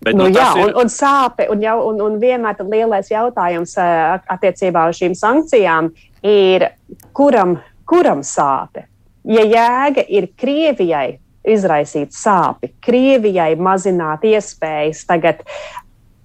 [0.00, 0.64] Bet, nu, nu, jā, ir...
[0.64, 5.90] un, un sāpe, un, jau, un, un vienmēr lielais jautājums uh, attiecībā uz šīm sankcijām
[6.26, 6.68] ir,
[7.16, 7.58] kuram,
[7.88, 8.86] kuram sāpe?
[9.26, 15.42] Ja jēga ir Krievijai izraisīt sāpi, Krievijai mazināt iespējas tagad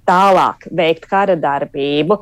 [0.08, 2.18] tālāk veikt kara darbību,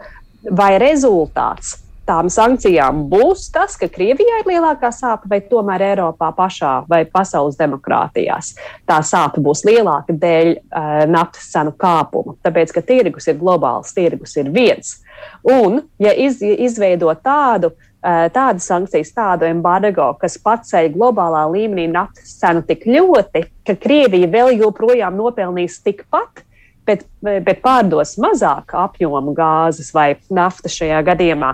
[0.55, 1.77] vai rezultāts
[2.09, 7.57] tām sankcijām būs tas, ka Krievijai ir lielākā sāpe, vai tomēr Eiropā pašā vai pasaules
[7.59, 8.55] demokrātijās
[8.89, 12.35] tā sāpe būs lielāka dēļ uh, naftas cenu kāpuma.
[12.45, 14.97] Tāpēc, ka tirgus ir globāls, tirgus ir viens.
[15.45, 22.37] Un, ja iz, izveido tādu, uh, tādu sankcijas, tādu embargo, kas paceļ globālā līmenī naftas
[22.41, 26.45] cenu tik ļoti, ka Krievija vēl joprojām nopelnīs tikpat,
[26.89, 31.53] bet, bet pārdos mazāku apjomu gāzes vai naftas šajā gadījumā,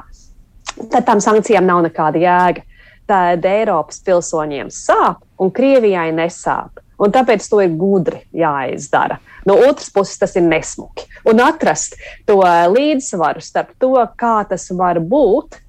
[0.91, 2.65] tad tam sankcijām nav nekāda jēga.
[3.05, 6.81] Tad Eiropas pilsoņiem sāp un Krievijai nesāp.
[6.97, 9.19] Un tāpēc to ir gudri jāizdara.
[9.45, 11.05] No otras puses, tas ir nesmuki.
[11.27, 12.39] Un atrast to
[12.71, 15.59] līdzsvaru starp to, kā tas var būt,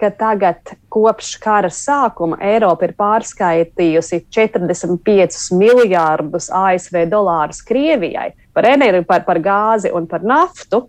[0.00, 9.06] ka tagad kopš kara sākuma Eiropa ir pārskaitījusi 45 miljārdus ASV dolārus Krievijai par enerģiju,
[9.08, 10.86] par, par gāzi un par naftu.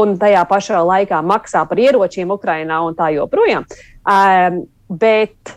[0.00, 3.66] Un tajā pašā laikā maksā par ieročiem Ukrajinā un tā joprojām.
[4.02, 5.54] Um, bet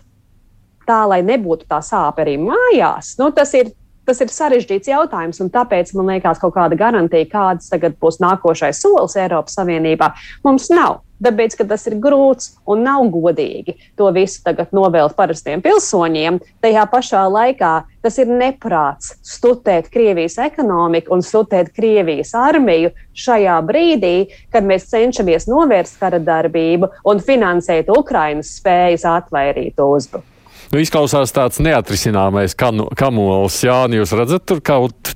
[0.88, 3.74] tā, lai nebūtu tā sāpe arī mājās, nu, tas ir
[4.08, 8.22] tas ir sarežģīts jautājums, un tāpēc man liekas, ka kaut kāda garantija, kāds tagad būs
[8.24, 10.14] nākošais solis Eiropas Savienībā,
[10.48, 11.04] mums nav.
[11.18, 16.84] Tāpēc, ka tas ir grūts un nav godīgi to visu tagad novēlt parastiem pilsoņiem, tajā
[16.92, 17.72] pašā laikā
[18.06, 24.16] tas ir neprāts studēt Krievijas ekonomiku un studēt Krievijas armiju šajā brīdī,
[24.54, 30.37] kad mēs cenšamies novērst kara darbību un finansēt Ukrainas spējas atvairīt uzbrukumu.
[30.68, 33.62] Nu, izklausās tāds neatrisināmais kamols.
[33.64, 35.14] Jā, nu jūs redzat tur kaut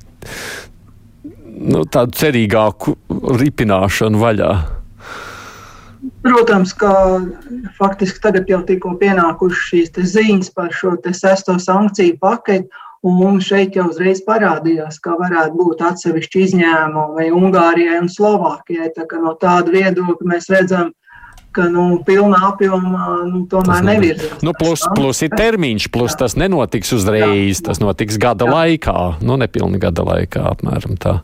[1.62, 2.96] nu, tādu cerīgāku
[3.42, 4.52] ripināšanu vaļā.
[6.22, 6.92] Protams, ka
[7.78, 12.70] faktiski tagad jau tikko pienākušas šīs ziņas par šo sesto sankciju paketi,
[13.02, 18.92] un mums šeit jau uzreiz parādījās, ka varētu būt atsevišķi izņēmumi Ungārijai un Slovākijai.
[18.94, 20.92] Tā no tāda viedokļa mēs redzam,
[21.54, 24.40] ka nu, pilnā apjomā nu, tomēr nevirzās.
[24.44, 28.56] Nu, plus, plus ir termiņš, plus tas nenotiks uzreiz, tas notiks gada jā.
[28.56, 31.18] laikā, nu nepilni gada laikā apmēram tā.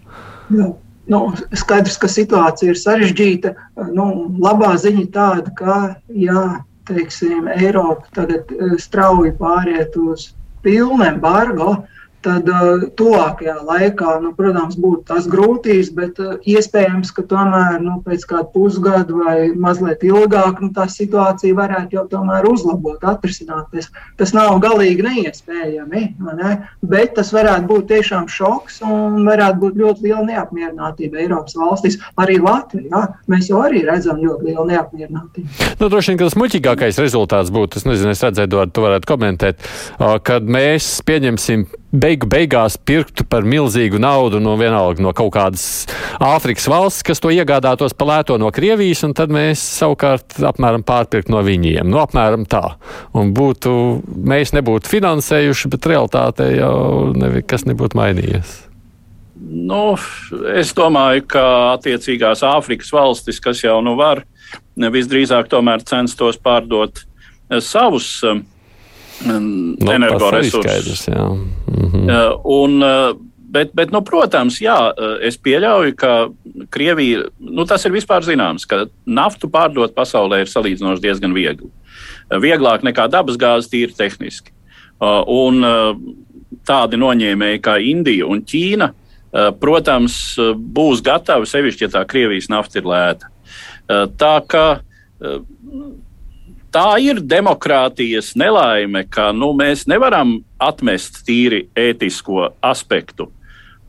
[0.54, 0.72] Jā.
[1.08, 1.22] Nu,
[1.56, 3.54] skaidrs, ka situācija ir sarežģīta.
[3.96, 5.76] Nu, labā ziņa tāda, ka
[6.12, 6.42] jā,
[6.88, 11.70] teiksim, Eiropa tagad eh, strauji pāriet uz pilnu embargo.
[11.78, 17.78] Uh, tad uh, tuvākajā laikā, nu, protams, būtu tās grūtības, bet uh, iespējams, ka tomēr
[17.82, 23.90] nu, pēc kāda pusgada vai mazliet ilgāk nu, tā situācija varētu jau tomēr uzlabot, atrisināties.
[24.18, 26.04] Tas nav galīgi neiespējami,
[26.40, 26.54] ne?
[26.82, 32.00] bet tas varētu būt tiešām šoks un varētu būt ļoti liela neapmierinātība Eiropas valstīs.
[32.18, 35.48] Arī Latvijā mēs jau arī redzam ļoti lielu neapmierinātību.
[35.78, 39.08] Nu, droši vien, ka tas muļķīgākais rezultāts būtu, es nezinu, es redzēju, Eduard, tu varētu
[39.08, 39.66] komentēt,
[39.98, 45.64] uh, kad mēs pieņemsim beigu beigās pirktu par milzīgu naudu no vienalga no kaut kādas
[46.20, 51.30] Āfrikas valsts, kas to iegādātos pa lēto no Krievijas, un tad mēs savukārt apmēram pārpirkt
[51.32, 51.88] no viņiem.
[51.88, 52.74] Nu, apmēram tā.
[53.16, 53.72] Un būtu,
[54.04, 56.74] mēs nebūtu finansējuši, bet realitātē jau
[57.16, 58.56] nekas nebūtu mainījies.
[59.38, 59.94] Nu,
[60.58, 61.44] es domāju, ka
[61.76, 64.24] attiecīgās Āfrikas valstis, kas jau nu var,
[64.76, 67.04] visdrīzāk tomēr censtos pārdot
[67.64, 68.42] savus uh,
[69.26, 71.08] no, nu, energoresursus.
[71.08, 72.10] Mhm.
[72.44, 72.78] Un,
[73.38, 74.76] bet, bet, nu, protams, jā,
[75.24, 76.12] es pieļauju, ka
[76.74, 81.70] Krievija, nu, tas ir vispār zināms, ka naftu pārdot pasaulē ir salīdzinoši diezgan viegli.
[82.28, 84.52] Vieglāk nekā dabasgāze tīri tehniski.
[85.00, 85.62] Un
[86.68, 88.90] tādi noņēmēji kā Indija un Ķīna,
[89.60, 90.18] protams,
[90.56, 93.32] būs gatavi sevišķi, ja tā Krievijas nafta ir lēta.
[94.18, 94.66] Tā kā
[96.72, 103.30] tā ir demokrātijas nelaime, ka nu, mēs nevaram atmest tīri ētisko aspektu.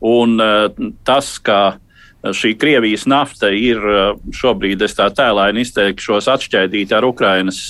[0.00, 0.68] Un uh,
[1.04, 1.76] tas, ka
[2.20, 7.60] šī Krievijas nafta ir uh, šobrīd, es tā tēlāini izteikšos, atšķaidīta ar Ukrainas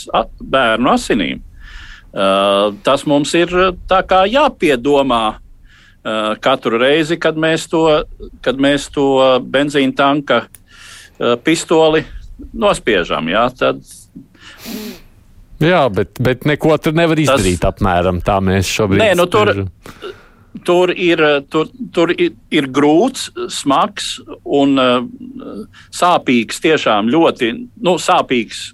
[0.40, 3.54] bērnu asinīm, uh, tas mums ir
[4.30, 5.24] jāpiedomā.
[6.40, 7.82] Katru reizi, kad mēs to,
[8.40, 9.04] kad mēs to
[9.44, 10.38] benzīna tanka
[11.44, 12.00] pistoli
[12.56, 13.82] nospiežam, jā, tad
[15.61, 17.61] Jā, bet, bet neko tur nevar izdarīt.
[17.61, 17.76] Tas...
[17.76, 19.52] Apmēram tā mēs šobrīd Nē, nu, tur,
[20.64, 25.04] tur, ir, tur, tur ir, ir grūts, smags un uh,
[25.92, 26.62] sāpīgs.
[26.64, 27.52] Tiešām ļoti
[27.84, 28.70] nu, sāpīgs,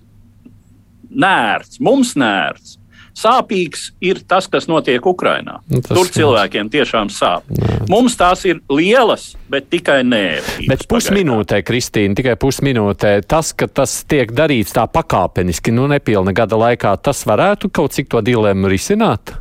[1.11, 2.79] nērts, mums nērts.
[3.17, 5.63] Sāpīgs ir tas, kas notiek Ukrajinā.
[5.73, 7.47] Nu, Tur cilvēkiem tiešām sāp.
[7.49, 7.79] Jā.
[7.89, 10.69] Mums tās ir lielas, bet tikai nērtības.
[10.69, 16.61] Bet pusminūtē, Kristīna, tikai pusminūtē, tas, ka tas tiek darīts tā pakāpeniski, nu nepilna gada
[16.61, 19.39] laikā, tas varētu kaut cik to dilemmu risināt?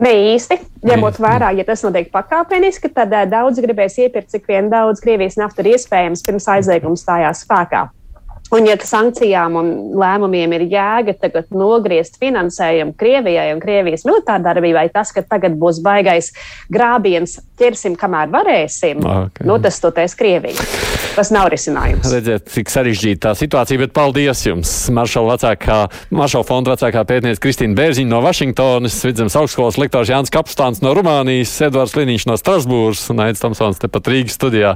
[0.00, 0.58] Ne īsti.
[0.86, 5.38] Ņemot vērā, ja tas notiek pakāpeniski, tad uh, daudz gribēs iepirkt, cik vien daudz Krievijas
[5.40, 7.86] nafta ir iespējams pirms aizliegums stājās spēkā.
[8.54, 15.10] Un, ja sankcijām un lēmumiem ir jēga tagad nogriezt finansējumu Krievijai un Krievijas militārdarbībai, tas,
[15.14, 16.30] ka tagad būs baigais
[16.70, 19.46] grābiens ķersim, kamēr varēsim, okay.
[19.48, 20.68] notestoties Krieviju.
[21.16, 22.04] Tas nav risinājums.
[22.12, 25.78] Redziet, cik sarežģīta tā situācija, bet paldies jums, Maršala, vecākā,
[26.12, 31.54] Maršala fonda vecākā pētniece Kristīna Bērziņa no Vašingtonas, Vidzemes augstskolas lektors Jānis Kapstāns no Rumānijas,
[31.64, 34.74] Edvards Liniņš no Strasbūras un Aits Tomsons tepat Rīgas studijā.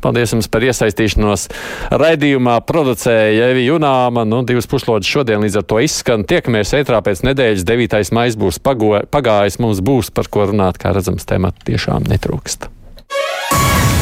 [0.00, 1.50] Paldies jums par iesaistīšanos.
[1.92, 6.24] Raidījumā producēja Evi Junāma, nu, divas puslodes šodien līdz ar to izskan.
[6.24, 8.00] Tiekamies ētrā pēc nedēļas, 9.
[8.16, 12.68] maijs būs pagājis, mums būs par ko runāt, kā redzams, temati tiešām netrūkst.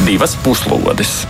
[0.07, 1.23] Divas puslodes!